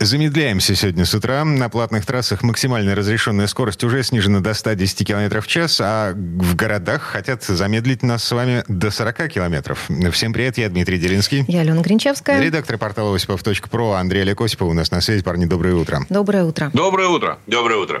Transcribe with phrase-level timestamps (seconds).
[0.00, 1.44] Замедляемся сегодня с утра.
[1.44, 6.54] На платных трассах максимальная разрешенная скорость уже снижена до 110 км в час, а в
[6.54, 9.88] городах хотят замедлить нас с вами до 40 километров.
[10.12, 11.44] Всем привет, я Дмитрий Делинский.
[11.48, 12.40] Я Алена Гринчевская.
[12.40, 15.22] Редактор портала осипов.про Андрей Олег Осипов у нас на связи.
[15.22, 16.06] Парни, доброе утро.
[16.08, 16.70] Доброе утро.
[16.72, 17.38] Доброе утро.
[17.46, 18.00] Доброе утро.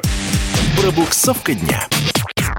[0.80, 1.88] Пробуксовка дня.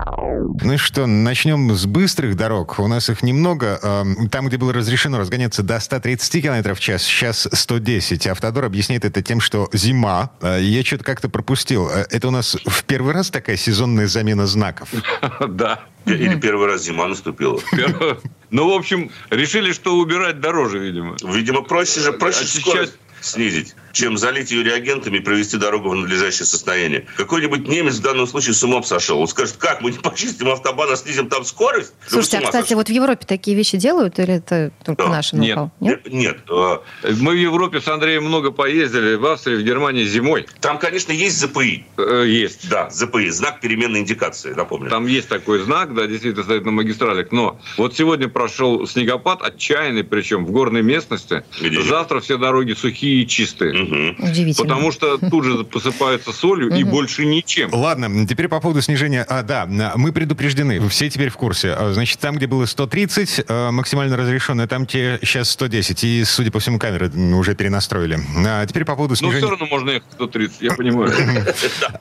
[0.05, 2.79] Ну и что, начнем с быстрых дорог.
[2.79, 3.79] У нас их немного.
[3.81, 8.27] Эм, Там, где было разрешено разгоняться до 130 км в час, сейчас 110.
[8.27, 10.31] Автодор объясняет это тем, что зима.
[10.41, 11.89] Э, Я что-то как-то пропустил.
[11.89, 14.89] Э, Это у нас в первый раз такая сезонная замена знаков?
[15.47, 15.81] Да.
[16.05, 17.59] Или первый раз зима наступила.
[18.51, 21.15] Ну, в общем, решили, что убирать дороже, видимо.
[21.23, 26.45] Видимо, проще же, проще скорость снизить, чем залить ее реагентами и привести дорогу в надлежащее
[26.45, 27.05] состояние.
[27.17, 29.19] Какой-нибудь немец в данном случае с умом сошел.
[29.19, 31.93] Он скажет, как мы не почистим автобан, а снизим там скорость?
[32.07, 32.75] Слушайте, а, ума кстати, сошли.
[32.75, 35.09] вот в Европе такие вещи делают или это только Да.
[35.09, 35.57] наше Нет.
[35.79, 36.11] Нет?
[36.11, 36.77] Нет, э,
[37.19, 39.15] Мы в Европе с Андреем много поездили.
[39.15, 41.85] В Австрии, в Германии зимой там, конечно, есть ЗПИ.
[41.97, 42.69] э, есть.
[42.69, 44.89] Да, ЗПИ, знак переменной индикации, напомню.
[44.89, 47.31] Там есть такой знак, да, действительно стоит на магистралях.
[47.31, 51.43] Но вот сегодня прошел снегопад, отчаянный, причем в горной местности.
[51.59, 51.81] Где?
[51.81, 53.78] Завтра все дороги сухие и чистые.
[53.83, 54.15] Мгм.
[54.19, 54.67] Удивительно.
[54.67, 57.69] Потому что тут же посыпаются солью и больше ничем.
[57.73, 59.25] Ладно, теперь по поводу снижения.
[59.27, 60.87] А, да, мы предупреждены.
[60.89, 61.73] Все теперь в курсе.
[61.73, 66.03] А, Значит, там, где было 130, э, максимально разрешенное, там те сейчас 110.
[66.03, 68.19] И, судя по всему, камеры уже перенастроили.
[68.45, 69.49] А теперь по поводу Но все снижения...
[69.51, 71.11] равно можно ехать 130, я понимаю.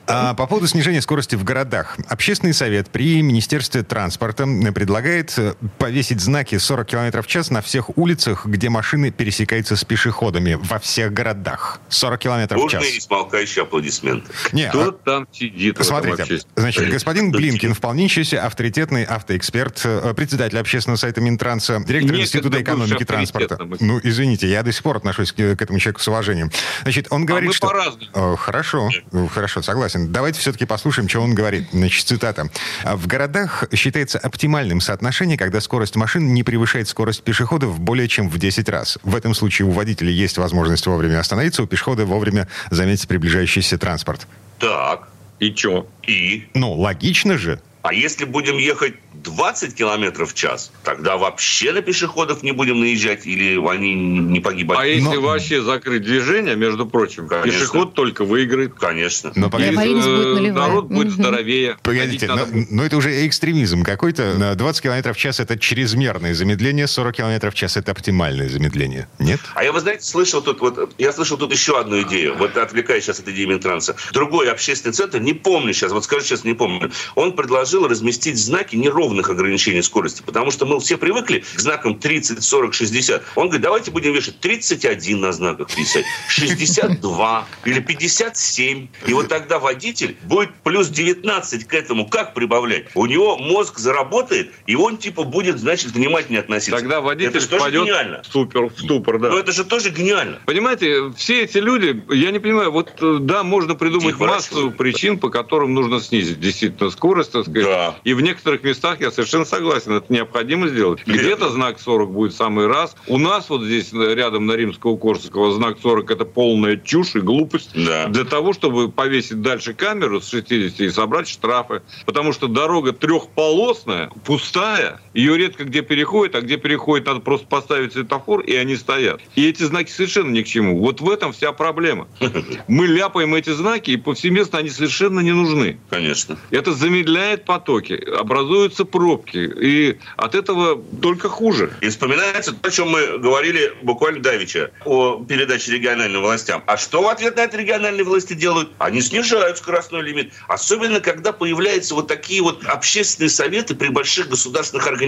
[0.06, 1.99] А, по поводу снижения скорости в городах.
[2.09, 7.97] Общественный совет при Министерстве транспорта предлагает э, повесить знаки 40 км в час на всех
[7.99, 11.68] улицах, где машины пересекаются с пешеходами во всех городах.
[11.89, 12.73] 40 км в час.
[12.83, 14.31] Бурные и смолкающие аплодисменты.
[14.53, 20.97] Не, а- Кто там сидит Смотрите, значит, господин Блинкин, вполнейшийся авторитетный автоэксперт, э, председатель общественного
[20.99, 23.59] сайта Минтранса, директор Некогда Института экономики транспорта.
[23.81, 26.51] Ну, извините, я до сих пор отношусь к, к этому человеку с уважением.
[26.83, 27.69] Значит, он говорит, А мы что...
[28.15, 28.91] О, хорошо,
[29.33, 30.12] хорошо, согласен.
[30.12, 31.69] Давайте все-таки послушаем, что он говорит.
[31.73, 32.49] Значит, цитата.
[32.84, 38.28] «А В городах считается оптимальным соотношение, когда скорость машин не превышает скорость пешеходов более чем
[38.28, 38.99] в 10 раз.
[39.03, 44.27] В этом случае у водителя есть возможность вовремя остановиться, у пешехода вовремя заметить приближающийся транспорт.
[44.59, 45.09] Так,
[45.41, 45.87] И чё?
[46.07, 46.49] и...
[46.55, 47.61] Ну, логично же.
[47.83, 48.95] А если будем ехать
[49.28, 54.78] 20 километров в час, тогда вообще на пешеходов не будем наезжать или они не погибать?
[54.78, 57.53] А если Но- вообще закрыть движение, между прочим, Конечно.
[57.53, 58.75] пешеход только выиграет.
[58.75, 59.33] Конечно.
[59.34, 60.69] Но И погодите, будет Э, нулевая.
[60.69, 61.77] Народ будет здоровее.
[61.83, 62.71] Погодите, но, надо будет.
[62.71, 64.34] но это уже экстремизм какой-то.
[64.39, 69.09] На 20 км в час это чрезмерное замедление, 40 км в час это оптимальное замедление.
[69.19, 69.41] Нет?
[69.55, 73.05] А я, вы знаете, слышал тут, вот, я слышал тут еще одну идею, вот отвлекаясь
[73.05, 73.97] сейчас от идеи Минтранса.
[74.12, 78.77] Другой общественный центр, не помню сейчас, вот скажу честно, не помню, он предложил разместить знаки
[79.19, 83.23] неровных ограничений скорости, потому что мы все привыкли к знакам 30, 40, 60.
[83.34, 88.89] Он говорит, давайте будем вешать 31 на знаках писать, 62 или 57.
[89.07, 92.87] И вот тогда водитель будет плюс 19 к этому как прибавлять?
[92.95, 96.77] У него мозг заработает, и он типа будет, значит, внимательнее относиться.
[96.77, 98.23] Тогда водитель Это же впадет гениально.
[98.23, 99.31] в ступор, в ступор, да.
[99.31, 100.39] Но это же тоже гениально.
[100.47, 105.19] Понимаете, все эти люди, я не понимаю, вот э, да, можно придумать Тихо, массу причин,
[105.19, 107.65] по которым нужно снизить действительно скорость, так сказать.
[107.65, 107.97] Да.
[108.05, 111.00] И в некоторых местах я совершенно согласен, это необходимо сделать.
[111.06, 112.97] Где-то знак 40 будет в самый раз.
[113.06, 117.20] У нас вот здесь э, рядом на Римского Корсакова знак 40 это полная чушь и
[117.20, 117.70] глупость.
[117.75, 118.09] Да.
[118.09, 121.82] Для того, чтобы повесить дальше камеру с 60 и собрать штрафы.
[122.06, 127.93] Потому что дорога трехполосная, пустая, ее редко где переходит, а где переходит, надо просто поставить
[127.93, 129.21] светофор, и они стоят.
[129.34, 130.79] И эти знаки совершенно ни к чему.
[130.79, 132.06] Вот в этом вся проблема.
[132.69, 135.81] Мы ляпаем эти знаки, и повсеместно они совершенно не нужны.
[135.91, 136.39] Конечно.
[136.51, 141.73] Это замедляет потоки, образуются пробки, и от этого только хуже.
[141.81, 146.63] И вспоминается то, о чем мы говорили буквально давеча, о передаче региональным властям.
[146.66, 148.71] А что в ответ на это региональные власти делают?
[148.78, 150.33] Они снижают скоростной лимит.
[150.47, 155.08] Особенно, когда появляются вот такие вот общественные советы при больших государственных организациях,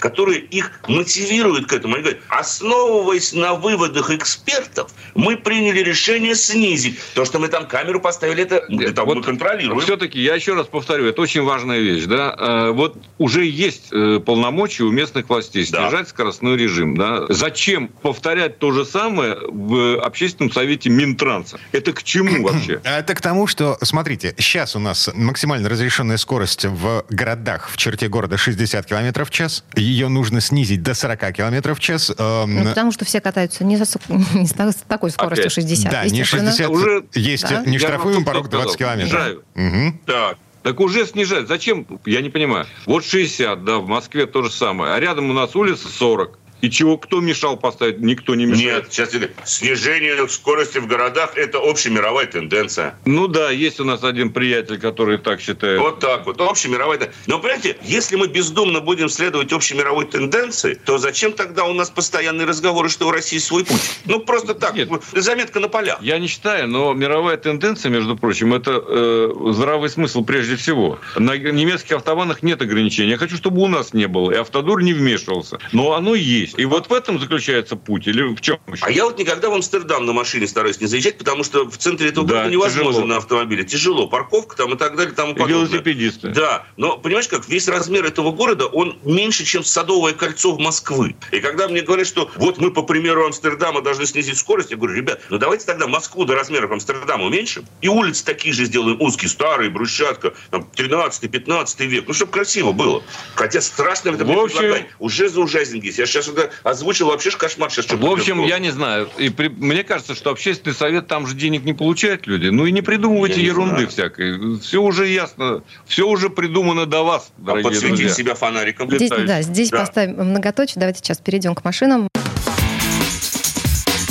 [0.00, 1.94] которые их мотивируют к этому.
[1.94, 6.98] Они говорят, основываясь на выводах экспертов, мы приняли решение снизить.
[7.14, 9.80] То, что мы там камеру поставили, это для того, мы контролируем.
[9.80, 12.04] Все-таки, я еще раз повторю, это очень важная вещь.
[12.04, 12.34] Да?
[12.38, 15.88] Э, Вот уже есть э, полномочия у местных властей Да.
[15.88, 16.96] снижать скоростной режим.
[16.96, 17.26] Да?
[17.28, 21.58] Зачем повторять то же самое в общественном совете Минтранса?
[21.72, 22.80] Это к чему вообще?
[22.84, 27.76] А Это к тому, что, смотрите, сейчас у нас максимально разрешенная скорость в городах в
[27.76, 29.64] черте города 60 км в час.
[29.76, 32.12] Ее нужно снизить до 40 км в час.
[32.18, 33.84] Эм, Ну, потому что все катаются не, за,
[34.34, 35.52] не с та- с такой скоростью Опять.
[35.54, 35.90] 60.
[35.92, 36.50] да, не естественно.
[36.50, 36.70] 60.
[36.70, 37.62] Уже- есть Да.
[37.64, 38.96] не штрафуем порог только 20 сказал.
[38.96, 39.20] километров.
[39.22, 39.42] Снижаю.
[39.54, 40.00] Мгм.
[40.06, 40.36] Так.
[40.62, 41.46] Так уже снижать.
[41.48, 41.86] Зачем?
[42.04, 42.66] Я не понимаю.
[42.84, 44.92] Вот 60, да, в Москве то же самое.
[44.92, 46.38] А рядом у нас улица 40.
[46.60, 48.00] И чего, кто мешал поставить?
[48.00, 48.84] Никто не мешает.
[48.84, 49.10] Нет, сейчас
[49.44, 52.98] снижение скорости в городах– это общемировая тенденция.
[53.04, 55.80] Ну да, есть у нас один приятель, который так считает.
[55.80, 57.22] Вот так вот, общемировая тенденция.
[57.26, 62.46] Но, понимаете, если мы бездумно будем следовать общемировой тенденции, то зачем тогда у нас постоянные
[62.46, 63.80] разговоры, что у России свой путь?
[64.04, 64.88] Ну, просто так, Нет.
[65.12, 65.98] заметка на полях.
[66.02, 70.98] Я не считаю, но мировая тенденция, между прочим, это э, здравый смысл прежде всего.
[71.16, 73.10] На немецких автобанах нет ограничений.
[73.10, 75.58] Я хочу, чтобы у нас не было, и автодор не вмешивался.
[75.72, 76.47] Но оно есть.
[76.56, 78.06] И вот в этом заключается путь.
[78.06, 78.84] Или в чем еще?
[78.84, 82.08] А я вот никогда в Амстердам на машине стараюсь не заезжать, потому что в центре
[82.08, 83.06] этого Да, города невозможно тяжело.
[83.06, 83.64] на автомобиле.
[83.64, 84.06] Тяжело.
[84.08, 85.66] Парковка там и так далее, тому подобное.
[85.66, 86.28] Велосипедисты.
[86.28, 91.16] Да, но понимаешь, как весь размер этого города, он меньше, чем Садовое кольцо в Москвы.
[91.32, 94.94] И когда мне говорят, что вот мы, по примеру Амстердама, должны снизить скорость, я говорю,
[94.94, 99.28] ребят, ну давайте тогда Москву до размеров Амстердама уменьшим, и улицы такие же сделаем узкие,
[99.28, 103.02] старые, брусчатка, там, 13-15 век, ну, чтобы красиво было.
[103.34, 104.86] Хотя страшно это В общем- предлагать.
[104.98, 105.92] Уже за ужасненький.
[105.96, 107.86] Я сейчас это озвучил, вообще ж кошмар сейчас.
[107.90, 109.08] В общем, я не знаю.
[109.18, 112.48] И при- мне кажется, что общественный совет там же денег не получают люди.
[112.48, 113.88] Ну и не придумывайте Я не ерунды знаю.
[113.88, 114.58] всякой.
[114.60, 115.62] Все уже ясно.
[115.86, 118.08] Все уже придумано до вас, А дорогие подсветить друзья.
[118.14, 118.88] себя фонариком.
[118.88, 119.26] Здесь, летающий.
[119.26, 119.78] да, здесь Да.
[119.80, 120.74] поставим многоточие.
[120.80, 122.08] Давайте сейчас перейдем к машинам.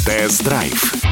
[0.05, 1.06] Тест-драйв.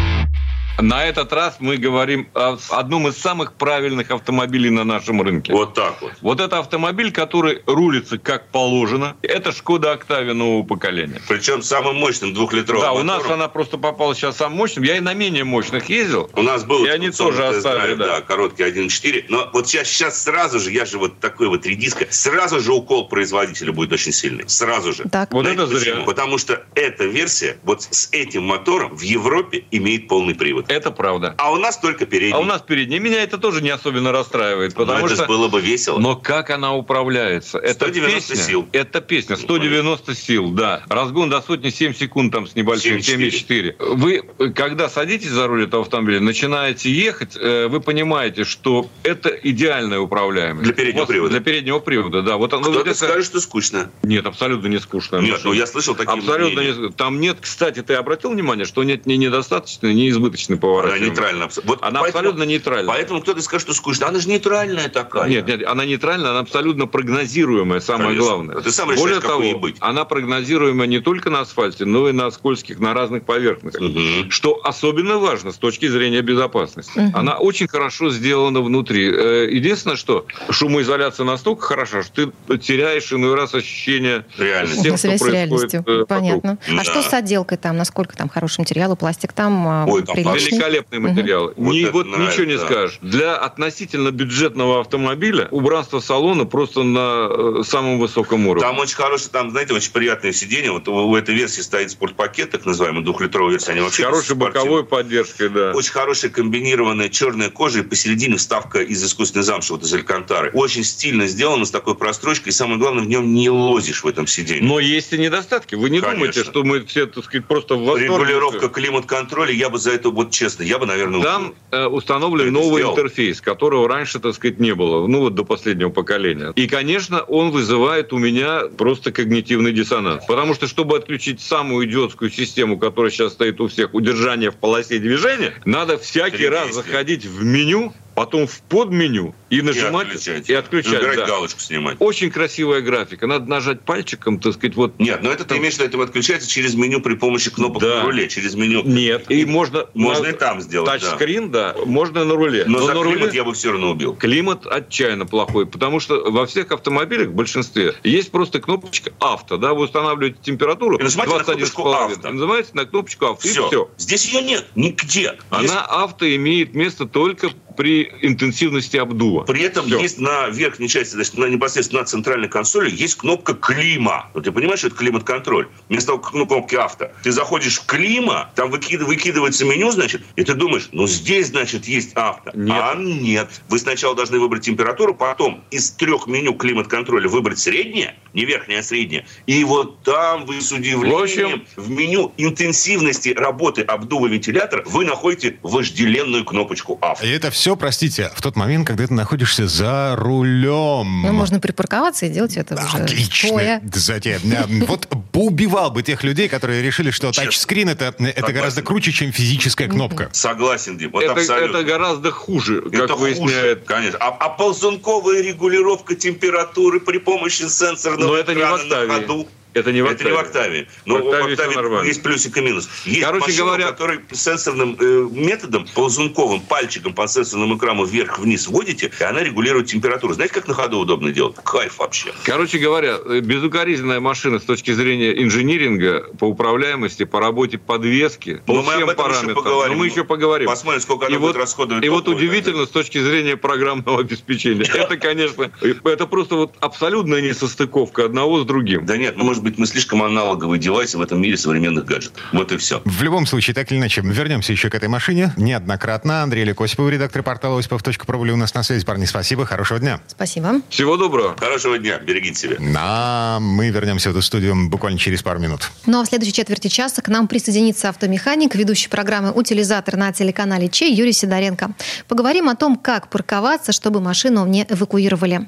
[0.80, 5.54] На этот раз мы говорим о одном из самых правильных автомобилей на нашем рынке.
[5.54, 6.12] Вот так вот.
[6.22, 9.16] Вот это автомобиль, который рулится как положено.
[9.22, 11.22] Это Шкода Октавия нового поколения.
[11.30, 13.40] Причем самым мощным двухлитровым Да, у нас мотором.
[13.40, 14.84] она просто попала сейчас самым мощным.
[14.84, 16.30] Я и на менее мощных ездил.
[16.34, 18.08] У нас был И они тоже оставили, да.
[18.08, 19.26] да, короткий 1.4.
[19.30, 23.08] Но вот сейчас, сейчас сразу же, я же вот такой вот редиска, сразу же укол
[23.08, 24.44] производителя будет очень сильный.
[24.48, 25.04] Сразу же.
[25.10, 25.92] Так, Вот Знаете это зря.
[25.94, 26.06] почему?
[26.06, 30.65] Потому что эта версия вот с этим мотором в Европе имеет полный привод.
[30.68, 31.36] Это правда.
[31.38, 32.34] А у нас только передний.
[32.36, 33.00] А у нас передняя.
[33.00, 35.26] Меня это тоже не особенно расстраивает, Но потому это что...
[35.26, 36.00] было бы весело.
[36.00, 37.58] Но как она управляется?
[37.60, 38.68] Это 190 песня, сил.
[38.72, 39.36] Это песня.
[39.38, 40.84] 190 сил, да.
[40.90, 43.78] Разгон до сотни 7 секунд там с небольшим, 7,4.
[43.78, 43.96] 7,4.
[43.96, 50.00] Вы, когда садитесь за руль этого автомобиля, начинаете ехать, э, вы понимаете, что это идеальная
[50.00, 50.64] управляемость.
[50.64, 51.32] Для переднего привода.
[51.32, 52.38] Для переднего привода, да.
[52.38, 53.92] Вот оно, Кто-то это- скажет, что скучно.
[54.04, 55.18] Нет, абсолютно не скучно.
[55.18, 56.78] Нет, ну я слышал такие Абсолютно мнения.
[56.88, 56.92] не...
[56.92, 61.10] Там нет, кстати, ты обратил внимание, что нет ни недостаточной, ни избыточной Она поворачиваемости.
[61.10, 61.44] нейтральна.
[61.46, 62.92] абсо- Вот Она поэтому- абсолютно нейтральна.
[62.92, 64.08] Поэтому кто-то скажет, что скучно.
[64.08, 65.30] Она же нейтральная такая.
[65.30, 68.26] Нет, нет, она нейтральная, она абсолютно прогнозируемая, самое Конечно.
[68.30, 68.62] главное.
[68.62, 69.78] Ты сам решаешь, Более того, ей быть.
[69.80, 73.82] она прогнозируема не только на асфальте, но и на скользких, на разных поверхностях.
[73.82, 74.30] Мгм.
[74.32, 76.92] Что особенно важно с точки зрения безопасности.
[77.00, 77.12] Мгм.
[77.16, 79.10] Она очень хорошо сделана внутри.
[79.12, 84.80] Э, Единственное, что шумоизоляция настолько хороша, что ты теряешь иной раз ощущение Реальность.
[84.80, 85.80] с тем, что связь с происходит реальностью.
[85.86, 86.08] э, вокруг.
[86.08, 86.58] Понятно.
[86.68, 86.82] Да.
[86.82, 87.78] А что с отделкой там?
[87.78, 90.16] Насколько там хороший материал и пластик там а, Ой, там?
[90.52, 91.54] Великолепный материал.
[91.56, 92.66] Вот Ни- вот нравится, ничего не да.
[92.66, 93.00] скажешь.
[93.02, 98.68] Для относительно бюджетного автомобиля убранство салона просто на э, самом высоком уровне.
[98.68, 100.72] Там очень хорошее, там, знаете, очень приятное сиденье.
[100.72, 103.72] Вот у этой версии стоит спортпакет, так называемый, двухлитровая версия.
[103.72, 105.72] Они вообще хорошей боковой поддержкой, да.
[105.74, 110.52] Очень хорошая комбинированная черная кожа и посередине вставка из искусственной замши, вот из алькантары.
[110.54, 112.50] Очень стильно сделано, с такой прострочкой.
[112.50, 114.64] И самое главное, в нем не лозишь в этом сиденье.
[114.64, 115.76] Но есть и недостатки.
[115.76, 116.12] Вы не Конечно.
[116.12, 118.06] думайте, что мы все, так сказать, просто в восторге.
[118.06, 122.82] Регулировка климат-контроля, я бы за это, вот честно, я бы, наверное, Там э, установлен новый
[122.82, 122.94] сделал?
[122.94, 125.08] интерфейс, которого раньше, так сказать, не было.
[125.08, 126.52] Ну, вот до последнего поколения.
[126.56, 130.26] И, конечно, он вызывает у меня просто когнитивный диссонанс.
[130.28, 135.00] Потому что, чтобы отключить самую идиотскую систему, которая сейчас стоит у всех, удержание в полосе
[135.00, 140.50] движения, надо всякий раз заходить в меню, потом в подменю и и нажимать отключать.
[140.50, 140.94] и отключать.
[140.94, 141.26] Выбирать да.
[141.28, 141.98] галочку снимать.
[142.00, 143.28] Очень красивая графика.
[143.28, 146.50] Надо нажать пальчиком, так сказать, вот Нет, но это ты имеешь в виду, это отключается
[146.50, 148.00] через меню при помощи кнопок Да.
[148.00, 148.84] на руле, через меню.
[148.84, 149.30] Нет.
[149.30, 149.86] И можно...
[149.94, 150.98] Можно на- и там сделать, да.
[150.98, 151.76] Тачскрин, да.
[151.86, 152.64] Можно на руле.
[152.68, 153.32] Но, за на климат руле...
[153.36, 154.16] я бы все равно убил.
[154.16, 159.74] Климат отчаянно плохой, потому что во всех автомобилях, в большинстве, есть просто кнопочка авто, да,
[159.74, 162.30] вы устанавливаете температуру И нажимаете на 21,5, кнопочку «Авто».
[162.30, 163.66] и называете на кнопочку авто, Все.
[163.66, 163.90] и все.
[163.98, 165.36] Здесь ее нет нигде.
[165.50, 169.44] Она Есть- авто имеет место только при интенсивности обдува.
[169.44, 170.00] При этом Всё.
[170.00, 174.30] есть на верхней части, значит, на непосредственно на центральной консоли есть кнопка клима.
[174.34, 175.68] Вот ты понимаешь, что это климат-контроль?
[175.90, 177.10] Вместо того, как, ну, кнопки авто.
[177.24, 181.86] Ты заходишь в клима, там выкид- выкидывается меню, значит, и ты думаешь, ну здесь, значит,
[181.88, 182.52] есть авто.
[182.54, 182.78] Нет.
[182.80, 183.50] А нет.
[183.70, 188.84] Вы сначала должны выбрать температуру, потом из трех меню климат-контроля выбрать среднее, не верхнее, а
[188.84, 189.26] среднее.
[189.48, 195.06] И вот там вы с удивлением В общем- в меню интенсивности работы обдува вентилятора вы
[195.06, 197.26] находите вожделенную кнопочку авто.
[197.26, 201.24] И это все все, простите, в тот момент, когда ты находишься за рулем.
[201.24, 203.82] Ну, можно припарковаться и делать это уже Отлично.
[203.92, 209.12] Затем, да, вот поубивал бы тех людей, которые решили, что тачскрин это, это гораздо круче,
[209.12, 210.30] чем физическая кнопка.
[210.32, 211.10] Согласен, Дим.
[211.10, 211.78] Вот Это, абсолютно.
[211.78, 213.86] это гораздо хуже, как Это хуже, выясняет.
[213.86, 214.20] конечно.
[214.20, 219.48] А, а ползунковая регулировка температуры при помощи сенсорного Но это не в экрана на ходу.
[219.76, 220.88] Это не в Это не в октаве.
[221.06, 222.90] Но В в октаве всё октаве есть плюсик и минус.
[223.06, 228.68] Есть Короче машина, говоря- у которой сенсорным э, методом, ползунковым, пальчиком по сенсорному экрану вверх-вниз
[228.68, 230.34] вводите, и она регулирует температуру.
[230.34, 231.58] Знаете, как на ходу удобно делать?
[231.64, 232.32] Кайф вообще.
[232.44, 238.74] Короче говоря, э, безукоризненная машина с точки зрения инжиниринга, по управляемости, по работе подвески, по
[238.76, 239.56] Но мы всем об этом еще параметрам.
[239.64, 239.94] поговорим.
[239.94, 240.68] Но мы еще поговорим.
[240.70, 244.86] Посмотрим, сколько она и будет вот, расходовать И вот удивительно с точки зрения программного обеспечения.
[244.86, 249.06] Это, конечно, это просто вот абсолютная несостыковка одного с другим.
[249.06, 252.42] Да нет, ну, может быть, мы слишком аналоговые девайсы в этом мире современных гаджетов.
[252.54, 253.02] Вот и все.
[253.04, 255.54] В любом случае, так или иначе, вернемся еще к этой машине.
[255.58, 256.44] Неоднократно.
[256.44, 259.06] Андрей Лекосипов, редактор портала осипов.про, были у нас на связи.
[259.06, 260.22] Парни, спасибо, хорошего дня.
[260.28, 260.82] Спасибо.
[260.90, 261.56] Всего доброго.
[261.58, 262.78] Хорошего дня, берегите себя.
[262.98, 265.90] А мы вернемся в эту студию буквально через пару минут.
[266.06, 270.90] Ну а в следующей четверти часа к нам присоединится автомеханик, ведущий программы «Утилизатор» на телеканале
[270.90, 271.92] Чей Юрий Сидоренко.
[272.28, 275.68] Поговорим о том, как парковаться, чтобы машину не эвакуировали.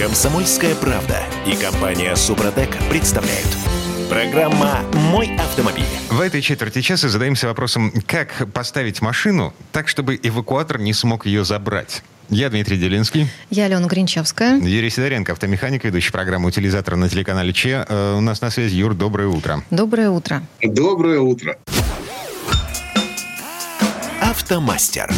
[0.00, 3.46] Комсомольская правда и компания Супротек представляют.
[4.08, 5.84] Программа «Мой автомобиль».
[6.08, 11.44] В этой четверти часа задаемся вопросом, как поставить машину так, чтобы эвакуатор не смог ее
[11.44, 12.02] забрать.
[12.30, 14.58] Я Дмитрий Делинский, Я Алена Гринчевская.
[14.58, 17.84] Юрий Сидоренко, автомеханик, ведущий программы «Утилизатор» на телеканале Че.
[17.86, 19.62] Э, у нас на связи Юр, доброе утро.
[19.70, 20.42] Доброе утро.
[20.62, 21.58] Доброе утро.
[24.22, 25.12] Автомастер.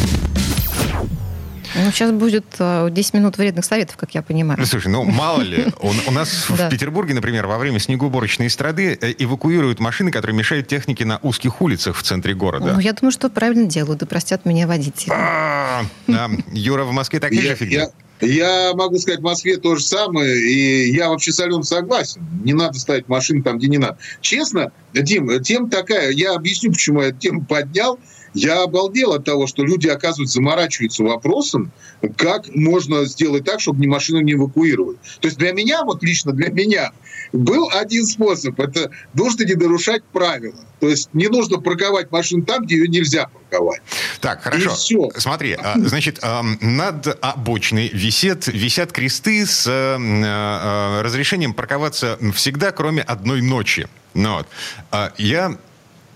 [1.75, 4.63] Ну, сейчас будет э, 10 минут вредных советов, как я понимаю.
[4.65, 9.13] Слушай, ну мало ли, у, у нас в Петербурге, например, во время снегоуборочной эстрады э,
[9.17, 12.73] эвакуируют машины, которые мешают технике на узких улицах в центре города.
[12.73, 15.11] Ну, я думаю, что правильно делают, да простят меня водители.
[15.13, 16.29] А, да.
[16.51, 17.79] Юра, в Москве такая же Я, фигня?
[17.79, 17.89] я-
[18.21, 22.21] я могу сказать, в Москве то же самое, и я вообще с Аленой согласен.
[22.43, 23.97] Не надо ставить машины там, где не надо.
[24.21, 27.99] Честно, Дим, тема такая, я объясню, почему я эту тему поднял.
[28.33, 31.71] Я обалдел от того, что люди, оказывается, заморачиваются вопросом,
[32.17, 34.97] как можно сделать так, чтобы ни машину не эвакуировали.
[35.19, 36.91] То есть для меня, вот лично для меня,
[37.31, 38.59] был один способ.
[38.59, 40.59] Это нужно не нарушать правила.
[40.79, 43.81] То есть не нужно парковать машину там, где ее нельзя парковать.
[44.19, 44.69] Так, хорошо.
[44.69, 45.09] И всё.
[45.15, 52.71] Смотри, а, значит, ам, над обочиной висят, висят кресты с э, э, разрешением парковаться всегда,
[52.71, 53.87] кроме одной ночи.
[54.13, 54.47] Ну, вот.
[54.91, 55.57] А Я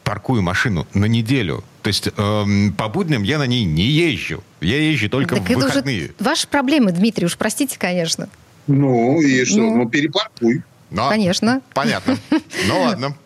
[0.07, 1.65] паркую машину на неделю.
[1.81, 4.41] То есть эм, по будням я на ней не езжу.
[4.61, 6.03] Я езжу только так в это выходные.
[6.05, 8.29] уже ваши проблемы, Дмитрий, уж простите, конечно.
[8.67, 9.57] Ну, и что?
[9.57, 9.75] Ну.
[9.79, 10.63] Ну, перепаркуй.
[10.91, 11.61] Но- Конечно.
[11.73, 12.17] Понятно.
[12.67, 13.17] Ну ладно.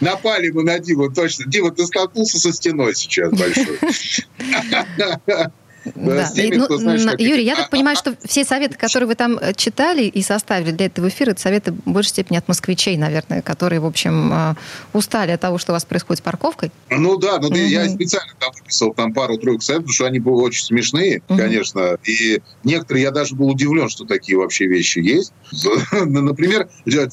[0.00, 1.46] Напали мы на Диму, точно.
[1.46, 3.78] Дима, ты столкнулся со стеной сейчас большой.
[5.94, 6.30] Да.
[6.30, 9.06] теми, ну, кто, знаешь, на- как- Юрий, я А- так понимаю, что все советы, которые
[9.08, 12.48] вы там э, читали и составили для этого эфира, это советы в большей степени от
[12.48, 14.54] москвичей, наверное, которые, в общем, э,
[14.92, 16.70] устали от того, что у вас происходит с парковкой.
[16.90, 20.34] Ну да, ну да, я специально там выписал там пару-тройку советов, потому что они были
[20.34, 21.96] очень смешные, конечно.
[22.04, 25.32] И некоторые, я даже был удивлен, что такие вообще вещи есть.
[25.92, 26.68] Ну, Например,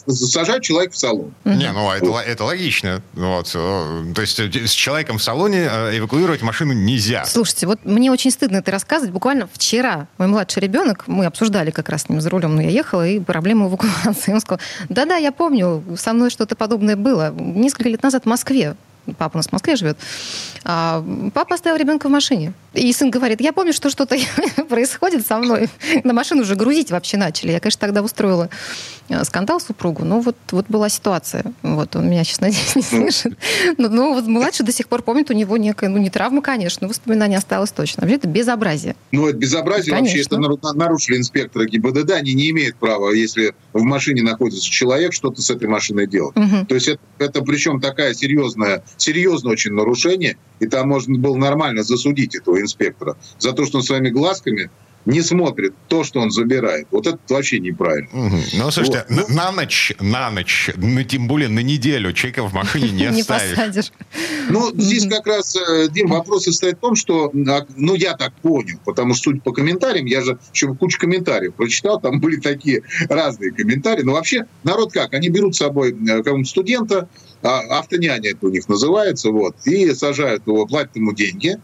[0.07, 1.33] сажать человека в салон.
[1.45, 3.01] Не, ну это, л- это логично.
[3.13, 3.51] Вот.
[3.55, 7.25] э, То есть э, с человеком в салоне э, эвакуировать машину нельзя.
[7.25, 9.13] Слушайте, вот мне очень стыдно это рассказывать.
[9.13, 12.69] Буквально вчера мой младший ребенок, мы обсуждали как раз с ним за рулем, но я
[12.69, 14.33] ехала, и проблема эвакуации.
[14.33, 17.31] Он сказал, да-да, я помню, со мной что-то подобное было.
[17.31, 18.75] Несколько лет назад в Москве.
[19.17, 19.97] Папа у нас в Москве живет.
[20.63, 22.53] А, папа оставил ребенка в машине.
[22.73, 24.17] И сын говорит, я помню, что что-то
[24.69, 25.69] происходит со мной.
[26.03, 27.51] На машину уже грузить вообще начали.
[27.51, 28.49] Я, конечно, тогда устроила
[29.09, 31.45] э, скандал супругу, но вот, вот была ситуация.
[31.61, 33.37] Вот он меня сейчас, надеюсь, не слышит.
[33.77, 36.85] Но, ну, вот младший до сих пор помнит, у него некая, ну, не травма, конечно,
[36.85, 38.01] но воспоминание осталось точно.
[38.01, 38.95] Вообще это безобразие.
[39.11, 40.13] Ну, это безобразие вообще.
[40.13, 40.35] Конечно.
[40.35, 42.11] Это нару- нарушили инспекторы ГИБДД.
[42.11, 46.35] Они не имеют права, если в машине находится человек, что-то с этой машиной делать.
[46.35, 46.65] Мгм.
[46.65, 51.83] То есть это, это причем такая серьезная, серьезное очень нарушение, и там можно было нормально
[51.83, 54.69] засудить этого инспектора за то, что он своими глазками
[55.05, 56.87] не смотрит то, что он забирает.
[56.91, 58.09] Вот это вообще неправильно.
[58.11, 58.41] Мгм.
[58.53, 59.29] Ну, слушайте, Вот.
[59.29, 63.91] на, на ночь, на ночь, ну, тем более на неделю человека в машине не оставишь.
[64.49, 68.33] Ну, здесь как раз, э, Дим, вопрос состоит в том, что, а, ну, я так
[68.41, 72.83] понял, потому что суть по комментариям, я же еще кучу комментариев прочитал, там были такие
[73.09, 74.03] разные комментарии.
[74.03, 75.13] Но вообще народ как?
[75.13, 77.09] Они берут с собой э, какого-нибудь студента,
[77.41, 81.57] а, автоняня это у них называется, вот, и сажают его, платят ему деньги,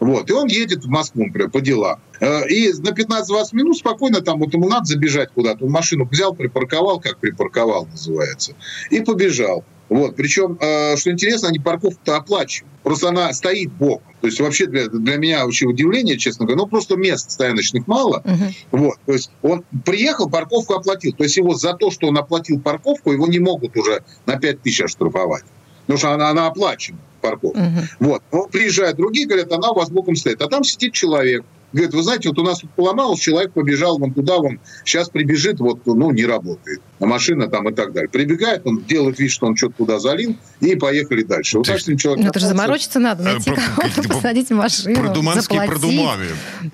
[0.00, 2.00] вот, и он едет в Москву, например, по делам.
[2.20, 3.22] Э, И на 15-20
[3.52, 8.54] минут спокойно там, вот ему надо забежать куда-то, он машину взял, припарковал, как припарковал называется,
[8.90, 9.64] и побежал.
[9.88, 10.16] Вот.
[10.16, 12.72] Причем, э, что интересно, они парковку-то оплачивают.
[12.82, 14.12] Просто она стоит боком.
[14.20, 18.22] То есть вообще для, для меня вообще удивление, честно говоря, ну просто мест стояночных мало.
[18.24, 18.54] Мгм.
[18.72, 18.96] Вот.
[19.06, 21.12] То есть он приехал, парковку оплатил.
[21.12, 24.62] То есть его за то, что он оплатил парковку, его не могут уже на 5
[24.62, 25.44] тысяч оштрафовать.
[25.86, 26.98] Потому что она, она оплачена,
[27.30, 27.58] парковка.
[27.60, 27.80] Мгм.
[28.00, 28.22] Вот.
[28.32, 30.40] Но приезжают другие, говорят, она у вас боком стоит.
[30.42, 31.44] А там сидит человек.
[31.72, 35.58] Говорит, вы знаете, вот у нас тут поломалось, человек побежал вон туда, вон сейчас прибежит,
[35.58, 36.80] вот, ну, не работает.
[37.00, 38.08] А машина там и так далее.
[38.08, 41.58] Прибегает, он делает вид, что он что-то туда залил, и поехали дальше.
[41.58, 44.54] Вот так ним человек Ну, это же заморочиться надо, найти Э, про- кого-то, посадить в
[44.54, 45.70] машину, Продуманские заплатить.
[45.82, 46.24] продуманы.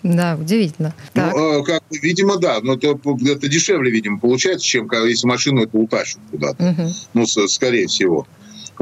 [0.03, 0.95] Да, удивительно.
[1.15, 2.61] Ну, э, как, видимо, да.
[2.63, 6.63] Но это, это дешевле, видимо, получается, чем если машину это утащат куда-то.
[6.63, 6.89] Мгм.
[7.15, 8.27] Ну, скорее всего.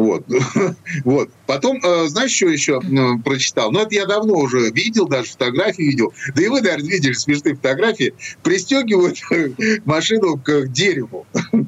[0.00, 0.24] Вот.
[1.04, 1.28] вот.
[1.46, 3.70] Потом, э, знаешь, что еще э, прочитал?
[3.70, 6.14] Ну, это я давно уже видел, даже фотографии видел.
[6.34, 8.14] Да и вы, наверное, видели смешные фотографии.
[8.42, 9.18] Пристегивают
[9.84, 11.26] машину к дереву.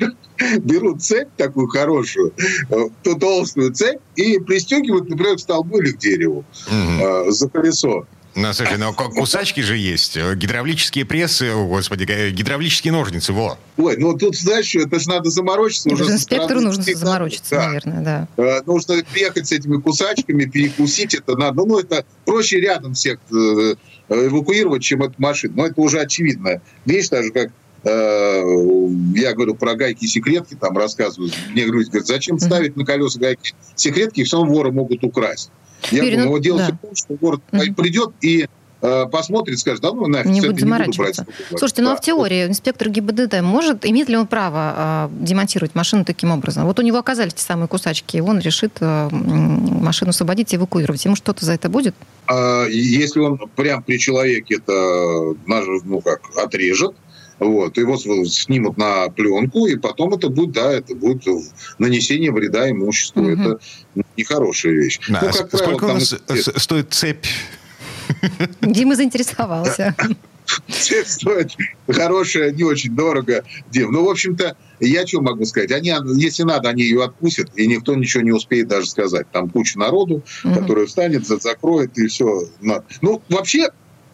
[0.60, 2.32] Берут цепь такую хорошую,
[2.70, 8.06] э, ту толстую цепь, и пристегивают, например, к столбу или к дереву э, за колесо.
[8.34, 13.58] Ну, слушай, ну ку- кусачки же есть, э, гидравлические прессы, о, господи, гидравлические ножницы, во.
[13.76, 15.90] Ой, ну тут, знаешь, что, это же надо заморочиться.
[15.90, 17.00] Это уже инспектору нужно всегда.
[17.00, 17.66] заморочиться, Да.
[17.66, 18.28] наверное, да.
[18.42, 21.64] Э, Нужно приехать с этими кусачками, перекусить это надо.
[21.66, 23.74] Ну, это проще рядом всех э,
[24.08, 25.54] эвакуировать, чем эту машину.
[25.56, 27.50] Но это уже очевидная вещь, даже как
[27.84, 31.34] я говорю про гайки и секретки, там рассказывают.
[31.50, 35.50] Мне люди говорят, зачем ставить на колеса гайки секретки, их все равно воры могут украсть.
[35.90, 36.68] Я Юрий, говорю, ну, ну, вот дело да.
[36.72, 37.74] в том, что город Мгм.
[37.74, 38.46] придет и
[38.84, 40.94] э, посмотрит, скажет, да ну нафиг, Не будет этой не буду брать.
[41.16, 41.26] заморачиваться.
[41.58, 42.00] Слушайте, ну а Да.
[42.00, 46.64] в теории инспектор ГИБДД может, имеет ли он право а, демонтировать машину таким образом?
[46.66, 51.04] Вот у него оказались те самые кусачки, и он решит м, машину освободить и эвакуировать.
[51.04, 51.94] Ему что-то за это будет?
[52.28, 56.94] А, Если он прям при человеке это ну как отрежет,
[57.44, 57.96] вот, его
[58.26, 61.22] снимут на пленку, и потом это будет, да, это будет
[61.78, 63.22] нанесение вреда имуществу.
[63.22, 63.40] Мгм.
[63.42, 63.60] Это
[64.16, 65.00] нехорошая вещь.
[65.08, 67.26] Да, ну, как с- правило, сколько у там нас с- стоит цепь?
[68.60, 69.94] Дима заинтересовался.
[70.68, 71.52] Цепь стоит
[71.88, 73.92] хорошая, не очень дорого, Дим.
[73.92, 75.70] Ну, в общем-то, я что могу сказать?
[75.70, 79.26] Они, если надо, они ее отпустят, и никто ничего не успеет даже сказать.
[79.32, 80.54] Там куча народу, Мгм.
[80.56, 82.42] которая встанет, за- закроет, и все.
[82.60, 83.68] Ну, вообще,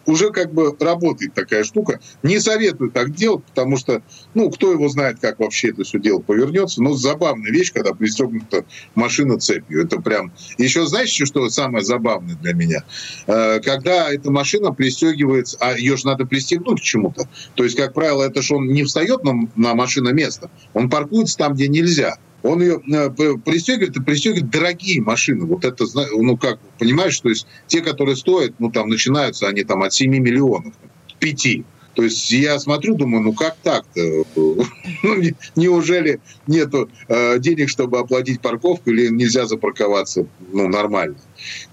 [0.09, 1.99] уже как бы работает такая штука.
[2.23, 4.01] Не советую так делать, потому что,
[4.33, 6.81] ну, кто его знает, как вообще это все дело повернется.
[6.81, 9.83] Но забавная вещь, когда пристегнута машина цепью.
[9.83, 10.31] Это прям...
[10.57, 12.83] Еще знаешь, что самое забавное для меня?
[13.27, 17.27] Э, Когда эта машина пристегивается, а ее же надо пристегнуть к чему-то.
[17.55, 21.37] То есть, как правило, это же он не встает на, на машина место, он паркуется
[21.37, 22.17] там, где нельзя.
[22.43, 23.09] Он ее э,
[23.43, 25.45] пристегивает и пристегивает дорогие машины.
[25.45, 29.83] Вот это, ну как, понимаешь, то есть те, которые стоят, ну там начинаются они там
[29.83, 30.73] от 7 миллионов,
[31.19, 31.47] 5.
[31.95, 33.99] То есть я смотрю, думаю, ну как так-то?
[35.03, 41.17] Ну, не- неужели нету э, денег, чтобы оплатить парковку, или нельзя запарковаться ну, нормально?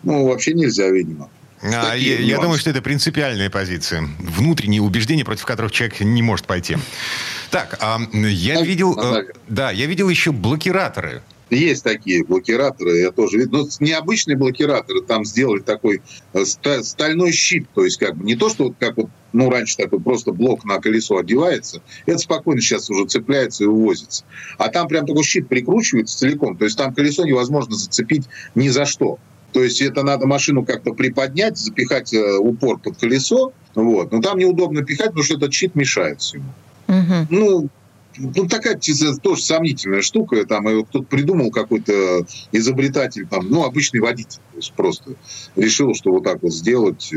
[0.02, 1.30] Ну, вообще нельзя, видимо.
[1.62, 4.08] А, я, я думаю, что это принципиальная позиция.
[4.18, 6.76] Внутренние убеждения, против которых человек не может пойти.
[7.50, 8.94] Так, а, я Ну, видел...
[8.94, 9.34] наверное.
[9.48, 11.22] Да, я видел еще блокираторы.
[11.48, 13.52] Есть такие блокираторы, я тоже видел.
[13.52, 18.34] Но необычные блокираторы, там сделали такой э, ста- стальной щит, то есть как бы не
[18.34, 22.60] то, что вот как вот, ну, раньше такой просто блок на колесо одевается, это спокойно
[22.60, 24.24] сейчас уже цепляется и увозится.
[24.58, 28.24] А там прям такой щит прикручивается целиком, то есть там колесо невозможно зацепить
[28.56, 29.20] ни за что.
[29.56, 34.12] То есть это надо машину как-то приподнять, запихать э, упор под колесо, вот.
[34.12, 36.44] Но там неудобно пихать, потому что этот щит мешает всему.
[36.88, 37.26] Мгм.
[37.30, 37.68] Ну,
[38.18, 38.78] ну, такая
[39.22, 40.44] тоже сомнительная штука.
[40.46, 44.38] Там его кто-то придумал, какой-то изобретатель, там, ну, обычный водитель.
[44.52, 45.10] То есть просто
[45.54, 47.10] решил, что вот так вот сделать.
[47.12, 47.16] э,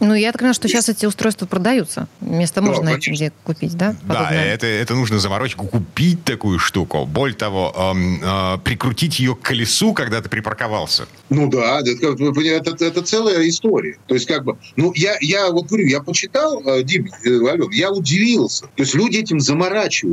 [0.00, 2.08] Ну, я так понимаю, что сейчас эти устройства продаются.
[2.20, 3.12] Место Да, можно конечно.
[3.12, 3.94] где купить, да?
[4.04, 7.04] Да, это, это нужно заморочку, купить такую штуку.
[7.04, 11.06] Более того, эм, э, прикрутить ее к колесу, когда ты припарковался.
[11.28, 13.98] Ну да, это, это, это целая история.
[14.06, 17.70] То есть как бы, ну я, я вот говорю, я почитал, э, Дим, э, Ален,
[17.72, 18.66] я удивился.
[18.76, 20.05] То есть люди этим заморачиваются.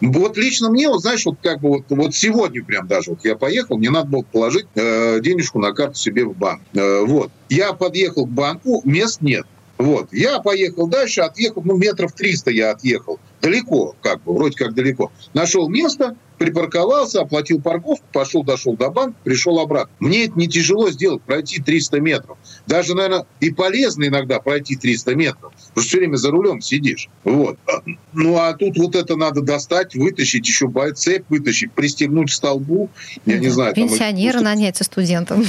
[0.00, 3.36] Вот лично мне, вот знаешь, вот как бы вот, вот сегодня прям даже вот я
[3.36, 6.62] поехал, мне надо было положить э, денежку на карту себе в банк.
[6.74, 7.30] Э, вот.
[7.48, 9.46] Я подъехал к банку, мест нет.
[9.78, 10.08] Вот.
[10.12, 13.20] Я поехал дальше, отъехал, ну, метров 300 я отъехал.
[13.42, 15.12] Далеко, как бы, вроде как далеко.
[15.34, 19.94] Нашел место, припарковался, оплатил парковку, пошел, дошел до банка, пришел обратно.
[20.00, 22.38] Мне это не тяжело сделать, пройти 300 метров.
[22.66, 25.52] Даже, наверное, и полезно иногда пройти 300 метров.
[25.52, 27.08] Потому что все время за рулем сидишь.
[27.24, 27.58] Вот.
[27.66, 32.90] А, Ну, а тут вот это надо достать, вытащить, еще цепь вытащить, пристегнуть к столбу.
[33.24, 33.74] Я не знаю.
[33.74, 35.44] там- Пенсионера нанять со студентом.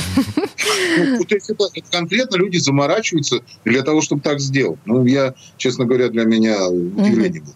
[0.97, 4.79] Ну, то есть это, это конкретно люди заморачиваются для того, чтобы так сделать.
[4.85, 7.53] Ну, я, честно говоря, для меня удивление было.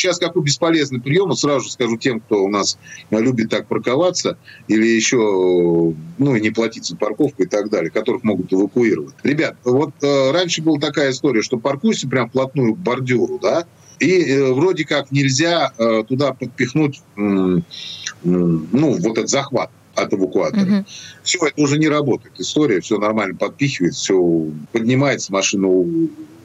[0.00, 2.78] Сейчас какой бесполезный прием, вот сразу же скажу тем, кто у нас
[3.10, 5.16] любит так парковаться или еще,
[6.18, 9.14] ну, и не платить за парковку и так далее, которых могут эвакуировать.
[9.22, 13.66] Ребят, вот э, раньше была такая история, что паркуйся прям вплотную к бордюру, да,
[13.98, 17.60] и э, вроде как нельзя э, туда подпихнуть, э, э,
[18.22, 20.62] ну, вот этот захват от эвакуатора.
[20.62, 20.84] Угу.
[21.22, 22.32] Все, это уже не работает.
[22.38, 25.68] История, все нормально подпихивает, все поднимается, машина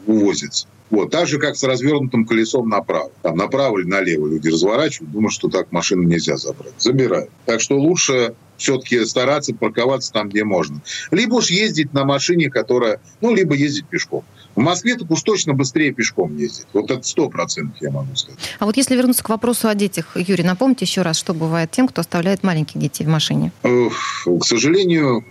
[0.07, 0.67] увозится.
[0.91, 3.11] Вот, так же, как с развернутым колесом направо.
[3.23, 6.73] Там направо или налево люди разворачивают, думают, что так машину нельзя забрать.
[6.77, 7.31] Забирают.
[7.45, 10.81] Так что лучше все-таки стараться парковаться там, где можно.
[11.11, 13.01] Либо уж ездить на машине, которая...
[13.19, 14.23] Ну, либо ездить пешком.
[14.55, 16.67] В Москве так уж точно быстрее пешком ездить.
[16.71, 18.39] Вот это сто процентов я могу сказать.
[18.59, 21.87] А вот если вернуться к вопросу о детях, Юрий, напомните еще раз, что бывает тем,
[21.87, 23.51] кто оставляет маленьких детей в машине?
[23.63, 25.25] К сожалению,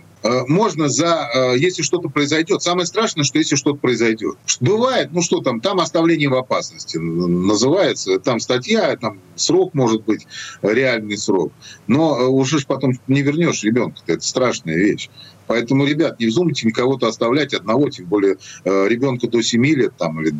[0.47, 2.61] можно за, э, если что-то произойдет.
[2.61, 4.37] Самое страшное, что если что-то произойдет.
[4.59, 10.25] Бывает, ну что там, там оставление в опасности называется, там статья, там срок может быть,
[10.61, 11.53] реальный срок.
[11.87, 15.09] Но э, уже ж потом не вернешь ребенка, это страшная вещь.
[15.47, 20.33] Поэтому, ребят, не вздумайте никого-то оставлять одного, тем более ребенка до 7 лет там, или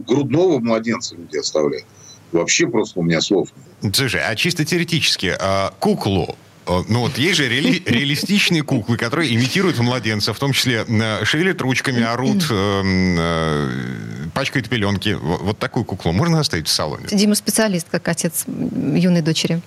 [0.00, 1.86] грудного младенца люди оставляют.
[2.32, 3.94] Вообще просто у меня слов нет.
[3.94, 9.34] Слушай, а чисто теоретически, а куклу Э, ну вот есть же реали- реалистичные куклы, которые
[9.34, 12.82] имитируют младенца, в том числе э, шевелят ручками, орут, э,
[13.18, 15.18] э, пачкают пеленки.
[15.20, 17.06] Вот такую куклу можно оставить в салоне?
[17.10, 19.60] Дима специалист, как отец юной дочери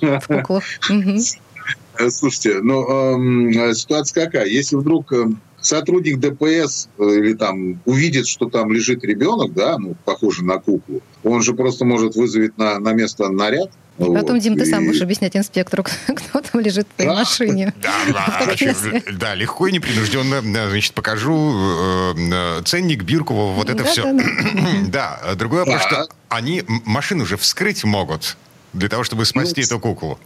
[0.00, 0.64] в куклах.
[2.10, 4.46] Слушайте, ну э, ситуация какая?
[4.46, 5.12] Если вдруг
[5.60, 11.42] сотрудник ДПС или там увидит, что там лежит ребенок, да, ну, похожий на куклу, он
[11.42, 14.14] же просто может вызвать на, на место наряд, и вот.
[14.14, 17.74] потом, Дим, ты сам будешь объяснять инспектору, кто там лежит в твоей машине.
[17.82, 24.04] Да, да, да, легко и непринужденно, значит, покажу э, э, ценник, бирку, вот это все.
[24.88, 28.36] Да, другое вопрос, что они машину уже вскрыть могут
[28.72, 30.18] для того, чтобы спасти ну, эту куклу.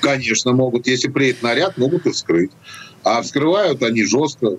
[0.00, 0.86] Конечно, могут.
[0.86, 2.50] Если приедет наряд, могут и вскрыть.
[3.06, 4.56] А вскрывают они жестко.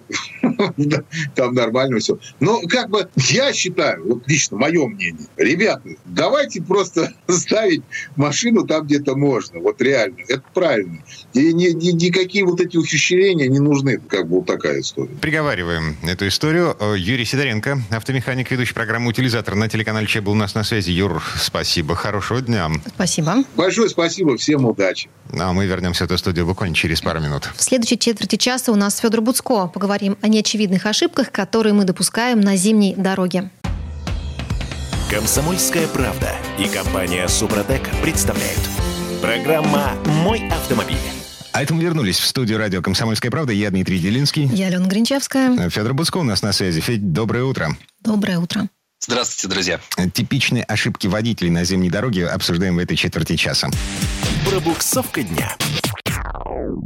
[1.36, 2.18] Там нормально все.
[2.40, 7.84] Но как бы я считаю, вот лично мое мнение, ребята, давайте просто ставить
[8.16, 9.60] машину там, где-то можно.
[9.60, 10.20] Вот реально.
[10.30, 11.00] Это правильно.
[11.34, 13.98] И ни, ни, никакие вот эти ухищрения не нужны.
[13.98, 15.14] Как бы вот такая история.
[15.20, 16.74] Приговариваем эту историю.
[16.96, 20.92] Юрий Сидоренко, автомеханик, ведущий программы «Утилизатор» на телеканале Че был у нас на связи.
[20.92, 21.96] Юр, спасибо.
[21.96, 22.72] Хорошего дня.
[22.96, 23.44] Спасибо.
[23.58, 24.38] Большое спасибо.
[24.38, 25.10] Всем удачи.
[25.38, 27.50] А мы вернемся в эту студию буквально через пару минут.
[27.54, 29.68] В следующей четверти часа у нас Федор Буцко.
[29.68, 33.50] Поговорим о неочевидных ошибках, которые мы допускаем на зимней дороге.
[35.10, 38.60] Комсомольская правда и компания Супротек представляют.
[39.22, 40.98] Программа «Мой автомобиль».
[41.54, 43.54] А это мы вернулись в студию радио «Комсомольская правда».
[43.54, 44.46] Я Дмитрий Делинский.
[44.46, 45.70] Я Алена Гринчевская.
[45.70, 46.82] Федор Буцко у нас на связи.
[46.82, 47.76] Федь, доброе утро.
[48.02, 48.68] Доброе утро.
[49.00, 49.80] Здравствуйте, друзья.
[50.14, 53.70] Типичные ошибки водителей на зимней дороге обсуждаем в этой четверти часа.
[54.50, 55.56] Пробуксовка дня.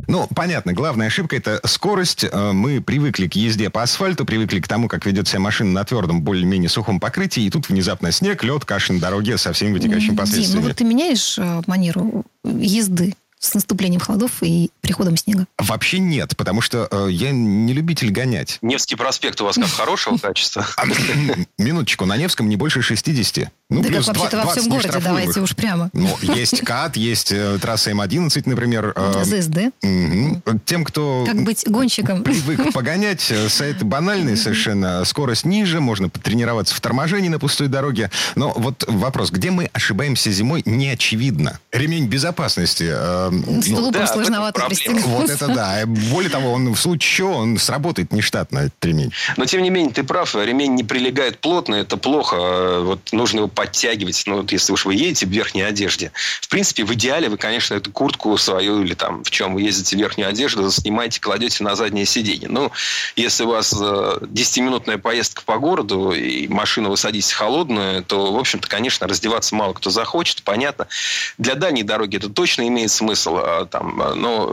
[0.08, 2.24] Ну, понятно, главная ошибка это скорость.
[2.24, 5.84] Э, мы привыкли к езде по асфальту, привыкли к тому, как ведет себя машина на
[5.84, 10.16] твердом, более-менее сухом покрытии, и тут внезапно снег, лед, каша на дороге со всеми вытекающими
[10.16, 10.52] последствиями.
[10.52, 15.48] Дим, ну вот ты меняешь э, манеру езды с наступлением холодов и приходом снега?
[15.58, 18.60] Вообще нет, потому что э, я не любитель гонять.
[18.62, 20.66] Невский проспект у вас как хорошего качества?
[20.78, 20.84] А,
[21.58, 23.52] минуточку, на Невском не больше 60.
[23.72, 25.90] Ну, да как вообще-то во всем городе, давайте уж прямо.
[25.94, 28.94] Ну, есть КАТ, есть э, трасса М11, например.
[28.98, 29.72] Э, ЗСД.
[29.82, 30.60] Угу.
[30.66, 31.24] Тем, кто...
[31.26, 32.22] Как быть гонщиком.
[32.24, 35.06] Привык погонять, э, сайт банальный совершенно.
[35.06, 38.12] Скорость ниже, можно потренироваться в торможении на пустой дороге.
[38.36, 41.58] Но вот вопрос, где мы ошибаемся зимой, не очевидно.
[41.72, 42.90] Ремень безопасности.
[42.92, 45.06] Э, ну, Столупом да, сложновато пристегнуть.
[45.06, 45.80] Вот это да.
[45.86, 49.14] Более того, он в случае чего, он сработает нештатно, этот ремень.
[49.38, 52.82] Но, тем не менее, ты прав, ремень не прилегает плотно, это плохо.
[52.82, 56.12] Вот нужно его подтягивать, ну, вот если уж вы едете в верхней одежде.
[56.42, 59.96] В принципе, в идеале вы, конечно, эту куртку свою или там в чем вы ездите
[59.96, 62.50] верхнюю одежду, снимаете, кладете на заднее сиденье.
[62.50, 62.72] Ну,
[63.16, 68.40] если у вас 10-минутная э, поездка по городу и машина вы садитесь холодную, то, в
[68.40, 70.88] общем-то, конечно, раздеваться мало кто захочет, понятно.
[71.38, 73.38] Для дальней дороги это точно имеет смысл.
[73.38, 74.50] А, там, а, но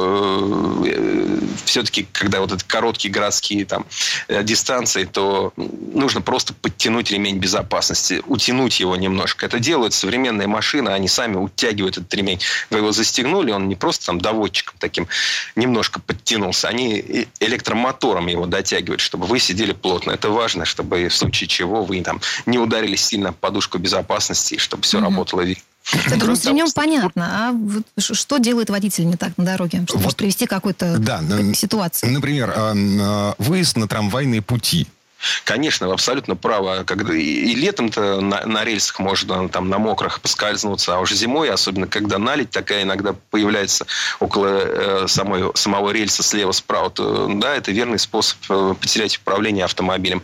[0.84, 3.86] э, все-таки, когда вот эти короткие городские там
[4.28, 9.46] э, дистанции, то нужно просто подтянуть ремень безопасности, утянуть его немножко.
[9.46, 12.40] Это делают современные машины, они сами утягивают этот ремень.
[12.70, 15.08] Вы его застегнули, он не просто там доводчиком таким
[15.56, 20.12] немножко подтянулся, они электромотором его дотягивают, чтобы вы сидели плотно.
[20.12, 24.98] Это важно, чтобы в случае чего вы там не ударились сильно подушку безопасности, чтобы все
[24.98, 25.02] mm-hmm.
[25.02, 25.44] работало
[25.88, 27.48] С этим ремнем понятно.
[27.48, 31.22] А вот что делает водитель не так на дороге, чтобы вот, привести к какой-то да,
[31.54, 32.08] ситуации?
[32.08, 34.86] Например, а, а, выезд на трамвайные пути–
[35.44, 36.84] Конечно, вы абсолютно правы.
[36.84, 41.86] Когда и летом-то на, на рельсах можно там на мокрых поскользнуться, а уже зимой, особенно
[41.86, 43.86] когда налить такая иногда появляется
[44.20, 50.22] около э, самой, самого рельса слева-справа, то да, это верный способ э, потерять управление автомобилем.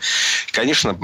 [0.52, 0.96] Конечно,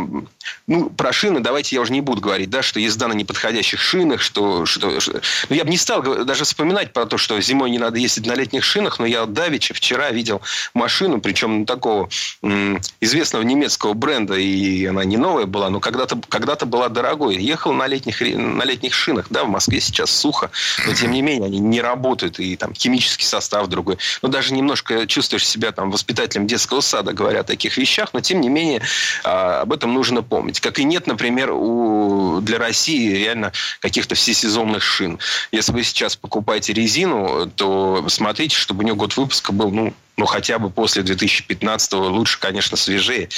[0.66, 4.20] ну, про шины давайте я уже не буду говорить, да, что езда на неподходящих шинах,
[4.20, 4.66] что...
[4.66, 7.98] что, что ну, я бы не стал даже вспоминать про то, что зимой не надо
[7.98, 10.40] ездить на летних шинах, но я давеча вчера видел
[10.74, 12.08] машину, причем такого
[12.42, 17.36] м, известного немецкого бренда, и она не новая была, но когда-то когда была дорогой.
[17.36, 20.50] Ехал на летних, на летних шинах, да, в Москве сейчас сухо,
[20.86, 23.98] но тем не менее они не работают, и там химический состав другой.
[24.22, 28.40] Но даже немножко чувствуешь себя там воспитателем детского сада, говоря о таких вещах, но тем
[28.40, 28.82] не менее
[29.24, 30.60] а, об этом нужно помнить.
[30.60, 35.18] Как и нет, например, у, для России реально каких-то всесезонных шин.
[35.52, 40.26] Если вы сейчас покупаете резину, то смотрите, чтобы у нее год выпуска был, ну, ну,
[40.26, 43.30] хотя бы после 2015 лучше, конечно, свежее.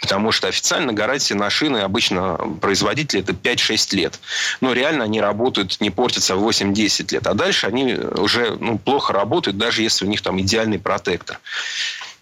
[0.00, 4.18] Потому что официально гарантия на шины обычно производители это 5-6 лет.
[4.62, 7.26] Но реально они работают, не портятся 8-10 лет.
[7.26, 11.38] А дальше они уже ну, плохо работают, даже если у них там идеальный протектор.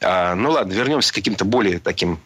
[0.01, 2.21] А, ну ладно, вернемся к каким-то более таким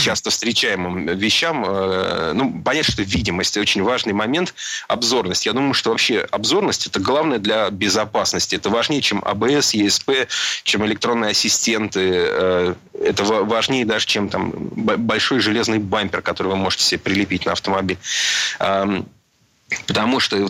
[0.00, 1.64] часто встречаемым вещам.
[1.66, 4.54] Э, ну, понятно, что видимость очень важный момент.
[4.88, 5.46] Обзорность.
[5.46, 8.56] Я думаю, что вообще обзорность это главное для безопасности.
[8.56, 10.10] Это важнее, чем АБС, ЕСП,
[10.62, 12.10] чем электронные ассистенты.
[12.14, 17.52] Э, это важнее даже, чем там большой железный бампер, который вы можете себе прилепить на
[17.52, 17.98] автомобиль.
[19.86, 20.48] Потому что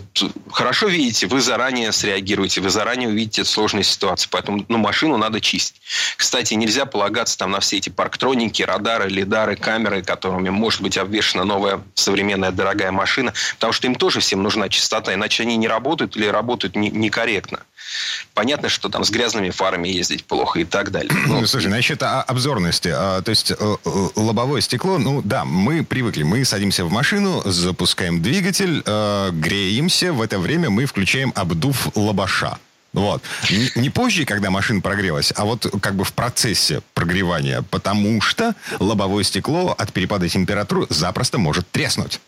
[0.50, 4.28] хорошо видите, вы заранее среагируете, вы заранее увидите сложные ситуации.
[4.30, 5.80] Поэтому ну, машину надо чистить.
[6.16, 11.44] Кстати, нельзя полагаться там на все эти парктроники, радары, лидары, камеры, которыми может быть обвешена
[11.44, 13.32] новая современная дорогая машина.
[13.54, 17.60] Потому что им тоже всем нужна чистота, иначе они не работают или работают некорректно.
[18.34, 21.12] Понятно, что там с грязными фарами ездить плохо и так далее.
[21.32, 22.90] Ну, слушай, насчет обзорности.
[22.94, 26.22] А, то есть э, э, лобовое стекло, ну да, мы привыкли.
[26.22, 30.12] Мы садимся в машину, запускаем двигатель, э, греемся.
[30.12, 32.58] В это время мы включаем обдув лобаша.
[32.92, 33.22] Вот.
[33.74, 39.24] Не позже, когда машина прогрелась, а вот как бы в процессе прогревания, потому что лобовое
[39.24, 42.20] стекло от перепада температуры запросто может треснуть.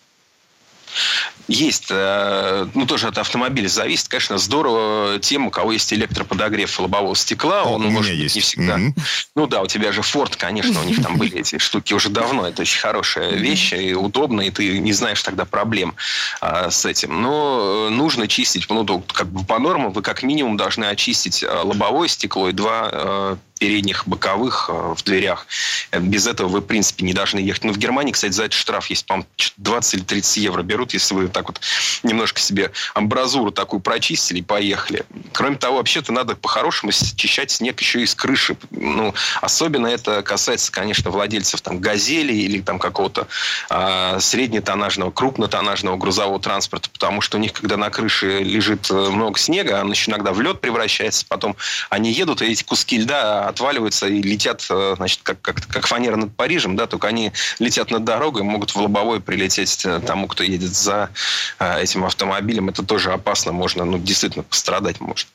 [1.47, 4.09] Есть, э, ну, тоже от автомобиля зависит.
[4.09, 7.65] Конечно, здорово тем, у кого есть электроподогрев лобового стекла.
[7.65, 8.35] Он, у может, есть.
[8.35, 8.79] не всегда.
[8.79, 8.93] Mm-hmm.
[9.35, 12.49] Ну да, у тебя же Ford, конечно, у них там были эти штуки уже давно.
[12.49, 15.95] Это очень хорошая вещь и удобно, и ты не знаешь тогда проблем
[16.41, 17.21] а, с этим.
[17.21, 22.09] Но нужно чистить, ну, как бы по нормам вы как минимум должны очистить э, лобовое
[22.09, 25.47] стекло и два э, передних, боковых э, в дверях.
[25.93, 27.65] Без этого вы, в принципе, не должны ехать.
[27.65, 29.25] Ну, в Германии, кстати, за это штраф есть, по
[29.57, 31.61] 20 или 30 евро берут, если вы так вот
[32.03, 35.05] немножко себе амбразуру такую прочистили и поехали.
[35.33, 38.57] Кроме того, вообще-то надо по-хорошему счищать снег еще и с крыши.
[38.71, 43.29] Ну, особенно это касается, конечно, владельцев там газели или там какого-то
[43.71, 49.39] а, среднетоннажного, крупнотоннажного грузового транспорта, потому что у них, когда на крыше лежит э, много
[49.39, 51.57] снега, он еще иногда в лед превращается, потом
[51.91, 56.17] они едут, и эти куски льда отваливаются и летят, э, значит, как, как, как фанера
[56.17, 60.43] над Парижем, да, только они летят над дорогой, могут в лобовой прилететь э, тому, кто
[60.43, 61.11] едет за
[61.59, 62.69] э, этим автомобилем.
[62.69, 65.29] Это тоже опасно, можно, ну, действительно пострадать может.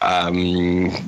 [0.00, 0.30] А,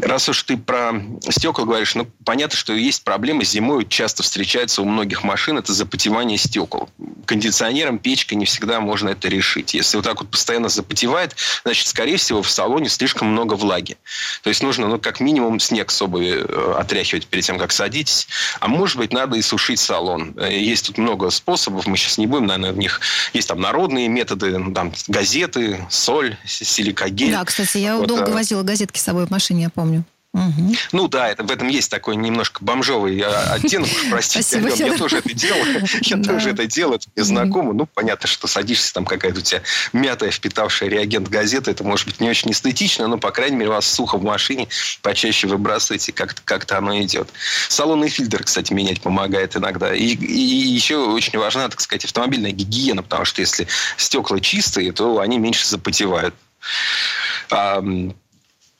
[0.02, 0.92] раз уж ты про
[1.28, 6.38] стекла говоришь, ну, понятно, что есть проблемы зимой, часто встречается у многих машин, это запотевание
[6.38, 6.88] стекол.
[7.26, 9.74] Кондиционером, печкой не всегда можно это решить.
[9.74, 13.96] Если вот так вот постоянно запотевает, значит, скорее всего, в салоне слишком много влаги.
[14.42, 18.28] То есть нужно, ну, как минимум, снег с обуви Э, отряхивать перед тем, как садитесь.
[18.60, 20.34] А может быть, надо и сушить салон.
[20.38, 23.00] Э, есть тут много способов, мы сейчас не будем, наверное, в них...
[23.32, 27.32] Есть там народные методы, ну, там газеты, соль, силикогель.
[27.32, 28.34] Да, кстати, я вот, долго а...
[28.34, 30.04] возила газетки с собой в машине, я помню.
[30.34, 30.74] Угу.
[30.92, 35.18] Ну да, это, в этом есть такой немножко бомжовый а, оттенок, простите, Ален, я тоже
[35.18, 35.64] это делал,
[36.02, 37.72] я тоже это делал, это мне знакомо.
[37.72, 39.62] Ну, понятно, что садишься, там какая-то у тебя
[39.94, 43.86] мятая, впитавшая реагент газета, это может быть не очень эстетично, но, по крайней мере, вас
[43.90, 44.68] сухо в машине,
[45.00, 47.30] почаще выбрасываете, как-то как оно идет.
[47.68, 49.94] Салонный фильтр, кстати, менять помогает иногда.
[49.94, 55.20] И, и еще очень важна, так сказать, автомобильная гигиена, потому что если стекла чистые, то
[55.20, 56.34] они меньше запотевают.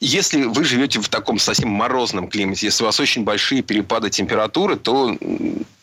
[0.00, 4.76] Если вы живете в таком совсем морозном климате, если у вас очень большие перепады температуры,
[4.76, 5.16] то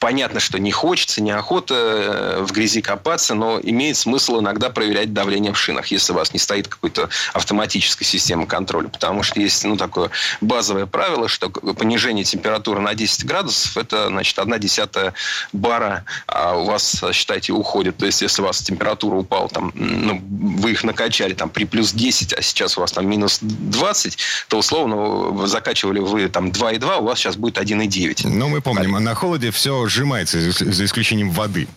[0.05, 5.51] понятно, что не хочется, неохота э, в грязи копаться, но имеет смысл иногда проверять давление
[5.51, 8.87] в шинах, если у вас не стоит какой-то автоматическая система контроля.
[8.89, 14.37] Потому что есть ну, такое базовое правило, что понижение температуры на 10 градусов– это, значит,
[14.37, 15.15] одна десятая
[15.53, 17.97] бара а у вас, считайте, уходит.
[17.97, 21.93] То есть, если у вас температура упала, там, ну, вы их накачали там, при плюс
[21.93, 24.17] 10, а сейчас у вас там минус 20,
[24.49, 28.27] то, условно, закачивали вы там 2,2, у вас сейчас будет 1,9.
[28.27, 31.67] Ну, мы помним, а на холоде все сжимается, за исключением воды.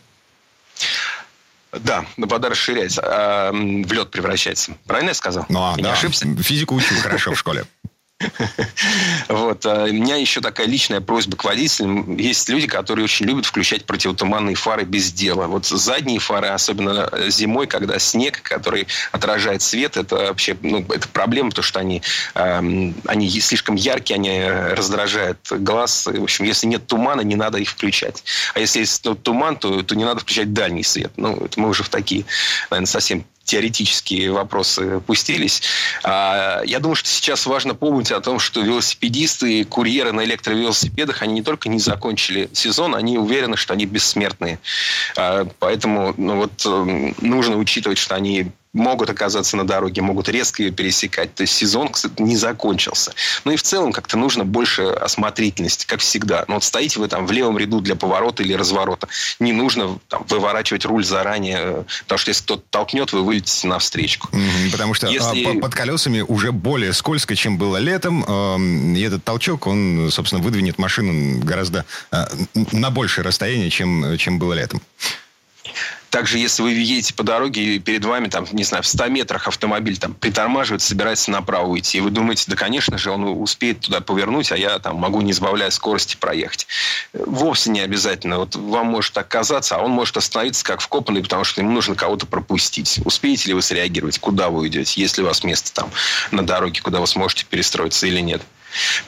[1.72, 4.76] Да, вода расширяется, а в лед превращается.
[4.86, 5.46] Правильно я сказал?
[5.48, 5.82] Ну, а, да.
[5.82, 6.26] не ошибся?
[6.42, 7.64] Физику учил хорошо в школе.
[9.28, 9.64] Вот.
[9.66, 12.16] А у меня еще такая личная просьба к водителям.
[12.16, 15.46] Есть люди, которые очень любят включать противотуманные фары без дела.
[15.46, 21.50] Вот задние фары, особенно зимой, когда снег, который отражает свет, это вообще ну, это проблема,
[21.50, 22.02] потому что они,
[22.34, 24.42] э, они слишком яркие, они
[24.74, 26.06] раздражают глаз.
[26.06, 28.24] В общем, если нет тумана, не надо их включать.
[28.54, 31.12] А если есть туман, то, то не надо включать дальний свет.
[31.16, 32.24] Ну, это мы уже в такие,
[32.70, 35.62] наверное, совсем теоретические вопросы пустились.
[36.04, 41.22] А, я думаю, что сейчас важно помнить о том, что велосипедисты и курьеры на электровелосипедах,
[41.22, 44.58] они не только не закончили сезон, они уверены, что они бессмертные.
[45.16, 50.62] А, поэтому ну вот, эм, нужно учитывать, что они могут оказаться на дороге, могут резко
[50.62, 51.34] ее пересекать.
[51.34, 53.12] То есть сезон, кстати, не закончился.
[53.44, 56.44] Ну и в целом как-то нужно больше осмотрительности, как всегда.
[56.48, 59.08] Ну вот стоите вы там в левом ряду для поворота или разворота.
[59.40, 64.28] Не нужно там, выворачивать руль заранее, потому что если кто-то толкнет, вы вылетите на встречку.
[64.70, 68.24] Потому что Если- а, под колесами уже более скользко, чем было летом.
[68.94, 72.24] И этот толчок, он, собственно, выдвинет машину гораздо э,
[72.72, 74.82] на большее расстояние, чем, чем было летом.
[76.10, 79.46] Также, если вы едете по дороге, и перед вами, там, не знаю, в 100 метрах
[79.46, 84.00] автомобиль там притормаживает, собирается направо уйти, и вы думаете, да, конечно же, он успеет туда
[84.00, 86.66] повернуть, а я там могу, не сбавляя скорости, проехать.
[87.12, 88.38] Вовсе не обязательно.
[88.38, 91.94] Вот вам может так казаться, а он может остановиться как вкопанный, потому что ему нужно
[91.94, 93.00] кого-то пропустить.
[93.04, 95.90] Успеете ли вы среагировать, куда вы уйдете, есть ли у вас место там
[96.30, 98.42] на дороге, куда вы сможете перестроиться или нет.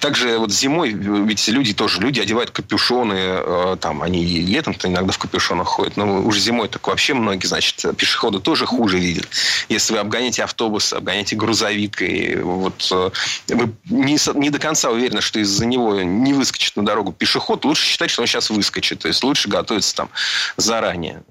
[0.00, 5.18] Также вот зимой, ведь люди тоже, люди одевают капюшоны, э, там, они летом-то иногда в
[5.18, 9.28] капюшонах ходят, но уже зимой так вообще многие, значит, пешеходы тоже хуже видят.
[9.68, 13.10] Если вы обгоняете автобус, обгоняете грузовик, и вот э,
[13.48, 17.84] вы не, не до конца уверены, что из-за него не выскочит на дорогу пешеход, лучше
[17.84, 19.00] считать, что он сейчас выскочит.
[19.00, 20.10] То есть лучше готовиться там
[20.56, 21.22] заранее.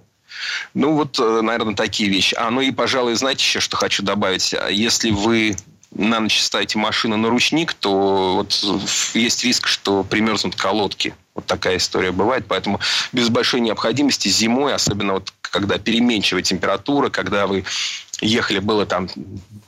[0.73, 2.35] Ну, вот, э, наверное, такие вещи.
[2.35, 4.53] А, ну и, пожалуй, знаете еще, что хочу добавить?
[4.53, 5.55] А Если вы
[5.91, 8.63] на ночь ставите машину на ручник, то вот
[9.13, 11.15] есть риск, что примерзнут колодки.
[11.33, 12.45] Вот такая история бывает.
[12.47, 12.79] Поэтому
[13.11, 17.63] без большой необходимости зимой, особенно вот когда переменчивая температура, когда вы
[18.21, 19.09] ехали, было там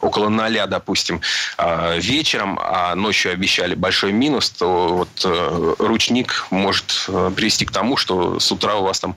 [0.01, 1.21] около ноля, допустим,
[1.57, 7.71] а, вечером, а ночью обещали большой минус, то вот э, ручник может э, привести к
[7.71, 9.15] тому, что с утра у вас там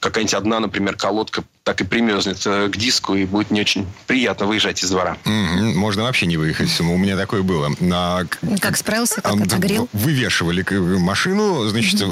[0.00, 4.46] какая-нибудь одна, например, колодка так и примерзнет э, к диску, и будет не очень приятно
[4.46, 5.16] выезжать из двора.
[5.24, 6.78] Можно вообще не выехать.
[6.80, 7.70] У меня такое было.
[7.92, 8.22] А,
[8.60, 9.88] Как справился, как отогрел?
[9.92, 10.64] Вывешивали
[10.98, 12.02] машину, значит,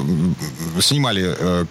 [0.81, 1.67] снимали...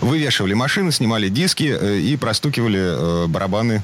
[0.00, 3.82] Вывешивали машину, снимали диски э, и простукивали э, барабаны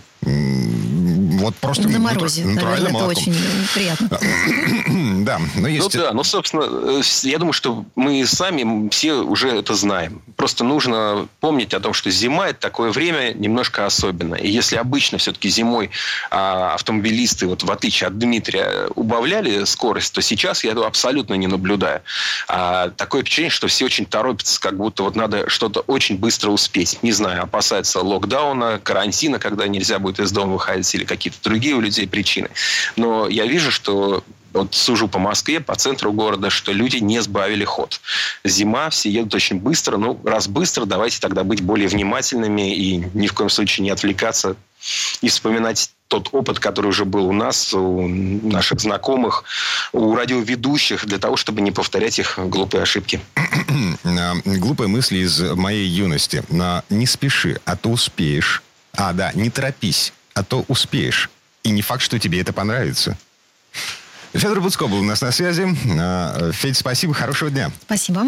[1.42, 2.44] вот просто На морозе.
[2.44, 3.36] натурально Наверное, это очень
[3.74, 4.08] приятно.
[5.22, 5.94] Да, но есть...
[5.94, 6.64] Ну да, ну, собственно,
[7.00, 10.22] э, я думаю, что мы сами все уже это знаем.
[10.36, 14.40] Просто нужно помнить о том, что зима– это такое время немножко особенное.
[14.40, 15.90] И если обычно все-таки зимой
[16.30, 21.46] а, автомобилисты, вот в отличие от Дмитрия, убавляли скорость, то сейчас я этого абсолютно не
[21.46, 22.02] наблюдаю.
[22.48, 26.98] А, такое впечатление, что все очень торопятся, как будто вот надо что-то очень быстро успеть.
[27.02, 31.80] Не знаю, опасаются локдауна, карантина, когда нельзя будет из дома выходить, или какие-то другие у
[31.80, 32.48] людей причины.
[32.96, 37.64] Но я вижу, что вот сужу по Москве, по центру города, что люди не сбавили
[37.64, 38.00] ход.
[38.44, 39.96] Зима, все едут очень быстро.
[39.96, 44.56] Ну, раз быстро, давайте тогда быть более внимательными и ни в коем случае не отвлекаться
[45.20, 49.44] и вспоминать тот опыт, который уже был у нас, у наших знакомых,
[49.92, 53.20] у радиоведущих, для того, чтобы не повторять их глупые ошибки.
[54.44, 56.42] Глупые мысли из моей юности.
[56.90, 58.62] Не спеши, а то успеешь.
[58.94, 61.30] А, да, не торопись, а то успеешь.
[61.62, 63.16] И не факт, что тебе это понравится.
[64.32, 65.66] Федор Буцко был у нас на связи.
[65.98, 67.70] А, Федь, спасибо, хорошего дня.
[67.82, 68.26] Спасибо.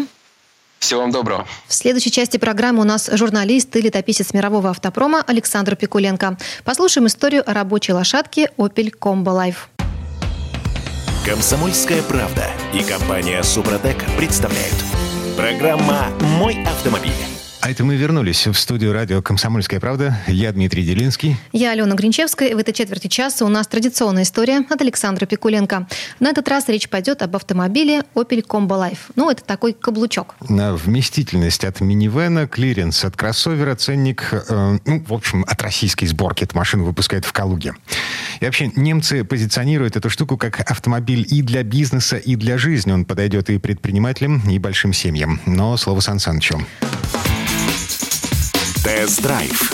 [0.79, 1.47] Всего вам доброго.
[1.67, 6.37] В следующей части программы у нас журналист и летописец мирового автопрома Александр Пикуленко.
[6.63, 9.67] Послушаем историю о рабочей лошадке Opel Combo Life.
[11.25, 14.75] Комсомольская правда и компания Супротек представляют.
[15.35, 17.34] Программа «Мой автомобиль».
[17.65, 20.15] А это мы вернулись в студию радио «Комсомольская правда».
[20.27, 21.35] Я Дмитрий Делинский.
[21.51, 22.49] Я Алена Гринчевская.
[22.49, 25.87] И в этой четверти часа у нас традиционная история от Александра Пикуленко.
[26.19, 28.99] На этот раз речь пойдет об автомобиле Opel Combo Life.
[29.15, 30.35] Ну, это такой каблучок.
[30.47, 36.43] На вместительность от минивэна, клиренс от кроссовера, ценник, э, ну, в общем, от российской сборки.
[36.43, 37.73] Эту машину выпускают в Калуге.
[38.41, 42.91] И вообще, немцы позиционируют эту штуку как автомобиль и для бизнеса, и для жизни.
[42.91, 45.41] Он подойдет и предпринимателям, и большим семьям.
[45.47, 46.63] Но слово Сан Санычу.
[48.85, 49.71] Тест-драйв.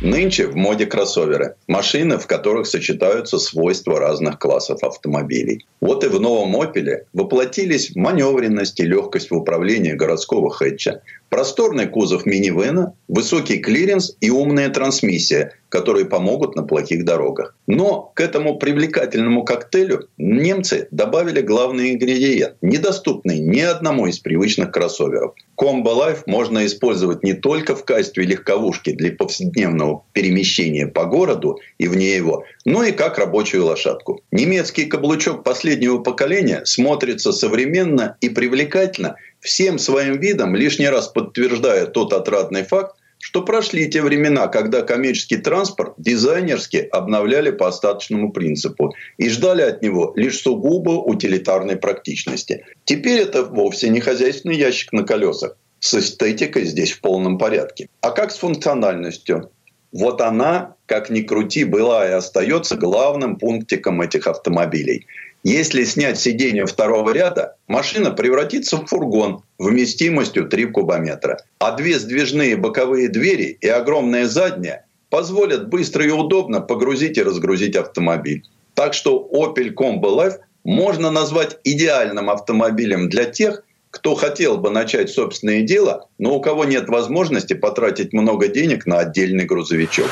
[0.00, 1.56] Нынче в моде кроссоверы.
[1.66, 5.66] Машины, в которых сочетаются свойства разных классов автомобилей.
[5.80, 12.26] Вот и в новом «Опеле» воплотились маневренность и легкость в управлении городского хэтча, просторный кузов
[12.26, 17.54] минивэна, высокий клиренс и умная трансмиссия, которые помогут на плохих дорогах.
[17.66, 25.34] Но к этому привлекательному коктейлю немцы добавили главный ингредиент, недоступный ни одному из привычных кроссоверов.
[25.60, 31.88] Combo Life можно использовать не только в качестве легковушки для повседневного перемещения по городу и
[31.88, 34.22] вне его, но и как рабочую лошадку.
[34.30, 42.14] Немецкий каблучок последнего поколения смотрится современно и привлекательно, всем своим видом лишний раз подтверждая тот
[42.14, 49.28] отрадный факт, что прошли те времена, когда коммерческий транспорт дизайнерски обновляли по остаточному принципу и
[49.28, 52.64] ждали от него лишь сугубо утилитарной практичности.
[52.84, 55.58] Теперь это вовсе не хозяйственный ящик на колесах.
[55.80, 57.90] С эстетикой здесь в полном порядке.
[58.00, 59.50] А как с функциональностью?
[59.92, 65.06] Вот она, как ни крути, была и остается главным пунктиком этих автомобилей–
[65.44, 71.40] если снять сиденье второго ряда, машина превратится в фургон вместимостью 3 кубометра.
[71.58, 77.76] А две сдвижные боковые двери и огромная задняя позволят быстро и удобно погрузить и разгрузить
[77.76, 78.42] автомобиль.
[78.74, 85.10] Так что Opel Combo Life можно назвать идеальным автомобилем для тех, кто хотел бы начать
[85.10, 90.10] собственное дело, но у кого нет возможности потратить много денег на отдельный грузовичок.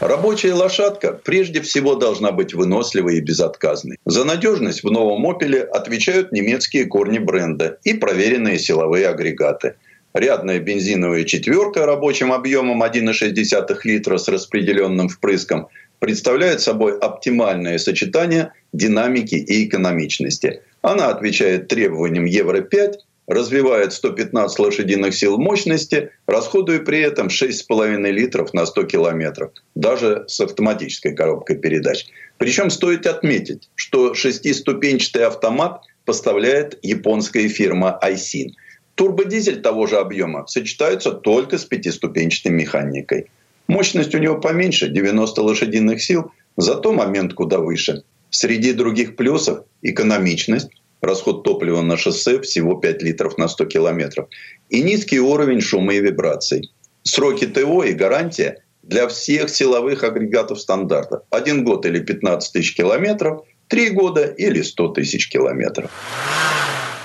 [0.00, 3.96] Рабочая лошадка прежде всего должна быть выносливой и безотказной.
[4.04, 9.76] За надежность в новом «Опеле» отвечают немецкие корни бренда и проверенные силовые агрегаты.
[10.12, 15.68] Рядная бензиновая четверка рабочим объемом 1,6 литра с распределенным впрыском
[15.98, 20.60] представляет собой оптимальное сочетание динамики и экономичности.
[20.82, 22.96] Она отвечает требованиям Евро-5
[23.26, 30.40] развивает 115 лошадиных сил мощности, расходуя при этом 6,5 литров на 100 километров, даже с
[30.40, 32.06] автоматической коробкой передач.
[32.38, 38.54] Причем стоит отметить, что шестиступенчатый автомат поставляет японская фирма Айсин.
[38.94, 43.26] Турбодизель того же объема сочетается только с пятиступенчатой механикой.
[43.68, 48.04] Мощность у него поменьше, 90 лошадиных сил, зато момент куда выше.
[48.30, 50.70] Среди других плюсов– экономичность,
[51.06, 54.28] расход топлива на шоссе всего 5 литров на 100 километров,
[54.68, 56.70] и низкий уровень шума и вибраций.
[57.02, 61.22] Сроки ТО и гарантия для всех силовых агрегатов стандарта.
[61.30, 65.90] Один год или 15 тысяч километров, три года или 100 тысяч километров.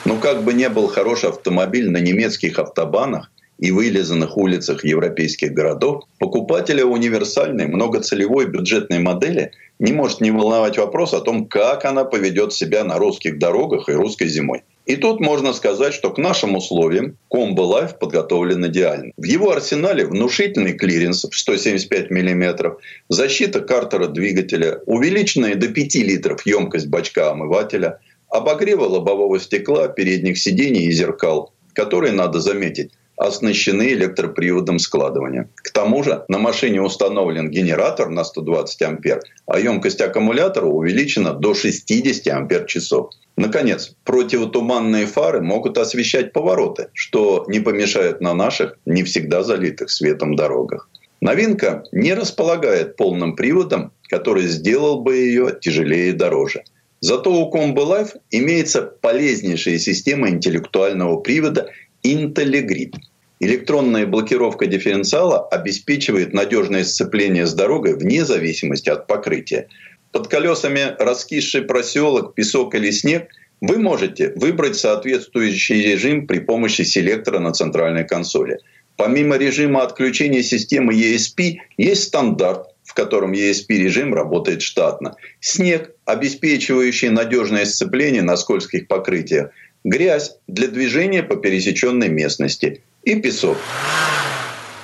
[0.06, 3.31] Но как бы не был хороший автомобиль на немецких автобанах
[3.62, 11.14] и вылизанных улицах европейских городов, покупателя универсальной многоцелевой бюджетной модели не может не волновать вопрос
[11.14, 14.64] о том, как она поведет себя на русских дорогах и русской зимой.
[14.88, 19.14] И тут можно сказать, что к нашим условиям Combo Life подготовлен идеально.
[19.16, 22.78] В его арсенале внушительный клиренс в 175 мм,
[23.10, 30.86] защита картера двигателя, увеличенная до 5 литров емкость бачка омывателя, обогрева лобового стекла, передних сидений
[30.88, 32.92] и зеркал, которые, надо заметить,
[33.22, 35.50] оснащены электроприводом складывания.
[35.56, 41.54] К тому же на машине установлен генератор на 120 ампер, а емкость аккумулятора увеличена до
[41.54, 43.12] 60 ампер часов.
[43.38, 50.36] Наконец, противотуманные фары могут освещать повороты, что не помешает на наших, не всегда залитых светом
[50.36, 50.90] дорогах.
[51.22, 56.64] Новинка не располагает полным приводом, который сделал бы ее тяжелее и дороже.
[57.02, 61.70] Зато у Combo Life имеется полезнейшая система интеллектуального привода
[62.04, 62.96] Intelligrid–
[63.44, 69.68] Электронная блокировка дифференциала обеспечивает надежное сцепление с дорогой вне зависимости от покрытия.
[70.12, 73.30] Под колесами раскисший проселок, песок или снег
[73.60, 78.60] вы можете выбрать соответствующий режим при помощи селектора на центральной консоли.
[78.96, 85.16] Помимо режима отключения системы ESP, есть стандарт, в котором ESP-режим работает штатно.
[85.40, 89.50] Снег, обеспечивающий надежное сцепление на скользких покрытиях.
[89.84, 93.58] Грязь для движения по пересеченной местности и песок.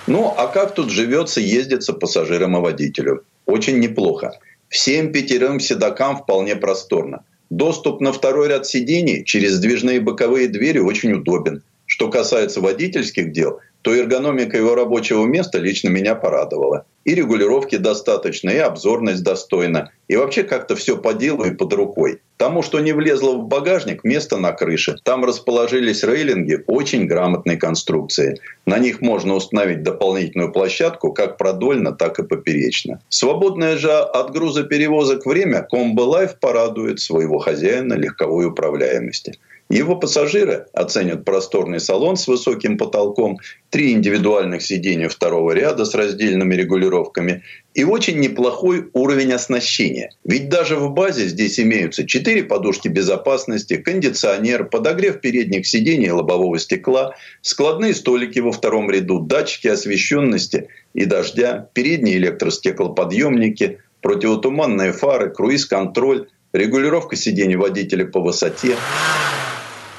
[0.08, 3.24] Ну, а как тут живется, ездится пассажирам и водителю?
[3.46, 4.40] Очень неплохо.
[4.70, 7.24] Всем пятерым седокам вполне просторно.
[7.50, 11.64] Доступ на второй ряд сидений через сдвижные боковые двери очень удобен.
[11.88, 16.86] Что касается водительских дел, то эргономика его рабочего места лично меня порадовала.
[17.06, 19.92] И регулировки достаточно, и обзорность достойна.
[20.10, 22.20] И вообще как-то все по делу и под рукой.
[22.36, 24.98] Тому, что не влезло в багажник, место на крыше.
[25.06, 28.38] Там расположились рейлинги очень грамотной конструкции.
[28.66, 33.00] На них можно установить дополнительную площадку как продольно, так и поперечно.
[33.08, 39.40] Свободное же от грузоперевозок время Combo Life порадует своего хозяина легковой управляемостью.
[39.70, 43.38] Его пассажиры оценят просторный салон с высоким потолком,
[43.70, 47.44] три индивидуальных сидения второго ряда с раздельными регулировками
[47.74, 50.12] и очень неплохой уровень оснащения.
[50.24, 57.16] Ведь даже в базе здесь имеются четыре подушки безопасности, кондиционер, подогрев передних сидений лобового стекла,
[57.42, 67.18] складные столики во втором ряду, датчики освещенности и дождя, передние электростеклоподъемники, противотуманные фары, круиз-контроль, регулировка
[67.18, 68.78] сидений водителя по высоте.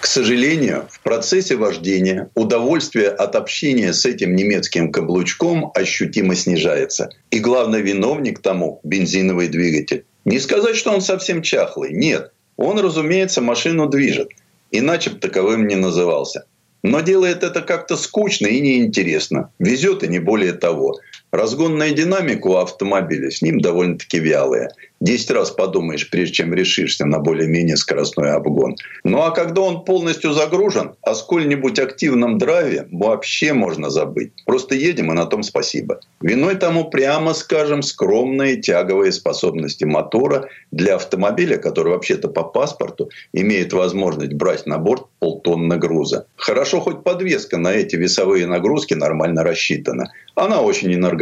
[0.00, 7.10] К сожалению, в процессе вождения удовольствие от общения с этим немецким каблучком ощутимо снижается.
[7.30, 10.04] И главный виновник тому– бензиновый двигатель.
[10.24, 11.92] Не сказать, что он совсем чахлый.
[11.92, 12.32] Нет.
[12.56, 14.28] Он, разумеется, машину движет.
[14.70, 16.44] Иначе бы таковым не назывался.
[16.82, 19.50] Но делает это как-то скучно и неинтересно.
[19.58, 20.98] Везет и не более того.
[21.30, 24.70] Разгонная динамика у автомобиля с ним довольно-таки вялая.
[25.00, 28.74] Десять раз подумаешь, прежде чем решишься на более-менее скоростной обгон.
[29.04, 34.32] Ну а когда он полностью загружен, о сколь-нибудь активном драйве вообще можно забыть.
[34.44, 36.00] Просто едем, и на том спасибо.
[36.20, 43.72] Виной тому, прямо скажем, скромные тяговые способности мотора для автомобиля, который вообще-то по паспорту имеет
[43.72, 46.26] возможность брать на борт полтонны груза.
[46.34, 50.12] Хорошо, хоть подвеска на эти весовые нагрузки нормально рассчитана.
[50.34, 51.17] Она очень энергоемкая,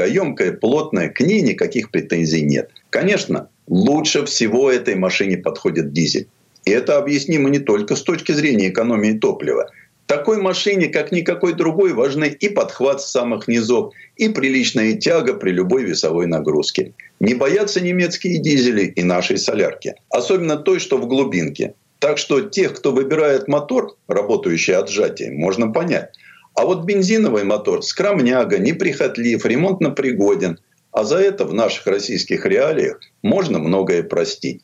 [0.61, 2.70] плотная, к ней никаких претензий нет.
[2.90, 6.28] Конечно, лучше всего этой машине подходит дизель.
[6.64, 9.70] И это объяснимо не только с точки зрения экономии топлива.
[10.07, 15.51] Такой машине, как никакой другой, важны и подхват с самых низов, и приличная тяга при
[15.51, 16.92] любой весовой нагрузке.
[17.18, 19.94] Не боятся немецкие дизели и нашей солярки.
[20.11, 21.74] Особенно той, что в глубинке.
[21.99, 26.11] Так что тех, кто выбирает мотор, работающий от сжатия, можно понять.
[26.57, 30.59] А вот бензиновый мотор скромняга, неприхотлив, ремонтно пригоден.
[30.90, 34.62] А за это в наших российских реалиях можно многое простить.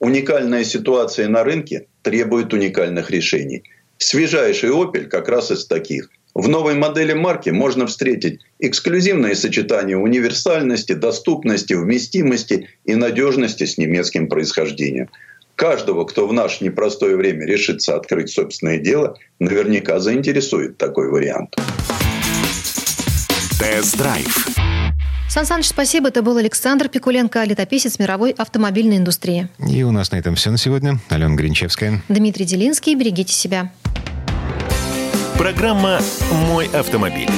[0.00, 3.62] Уникальная ситуация на рынке требует уникальных решений.
[3.98, 6.10] Свежайший Opel как раз из таких.
[6.34, 14.28] В новой модели марки можно встретить эксклюзивное сочетание универсальности, доступности, вместимости и надежности с немецким
[14.28, 15.08] происхождением–
[15.60, 21.54] каждого, кто в наше непростое время решится открыть собственное дело, наверняка заинтересует такой вариант.
[23.58, 24.48] Тест-драйв.
[25.28, 26.08] Сан Саныч, спасибо.
[26.08, 29.48] Это был Александр Пикуленко, летописец мировой автомобильной индустрии.
[29.58, 30.98] И у нас на этом все на сегодня.
[31.10, 32.02] Алена Гринчевская.
[32.08, 32.94] Дмитрий Делинский.
[32.94, 33.70] Берегите себя.
[35.36, 36.00] Программа
[36.48, 37.28] «Мой автомобиль».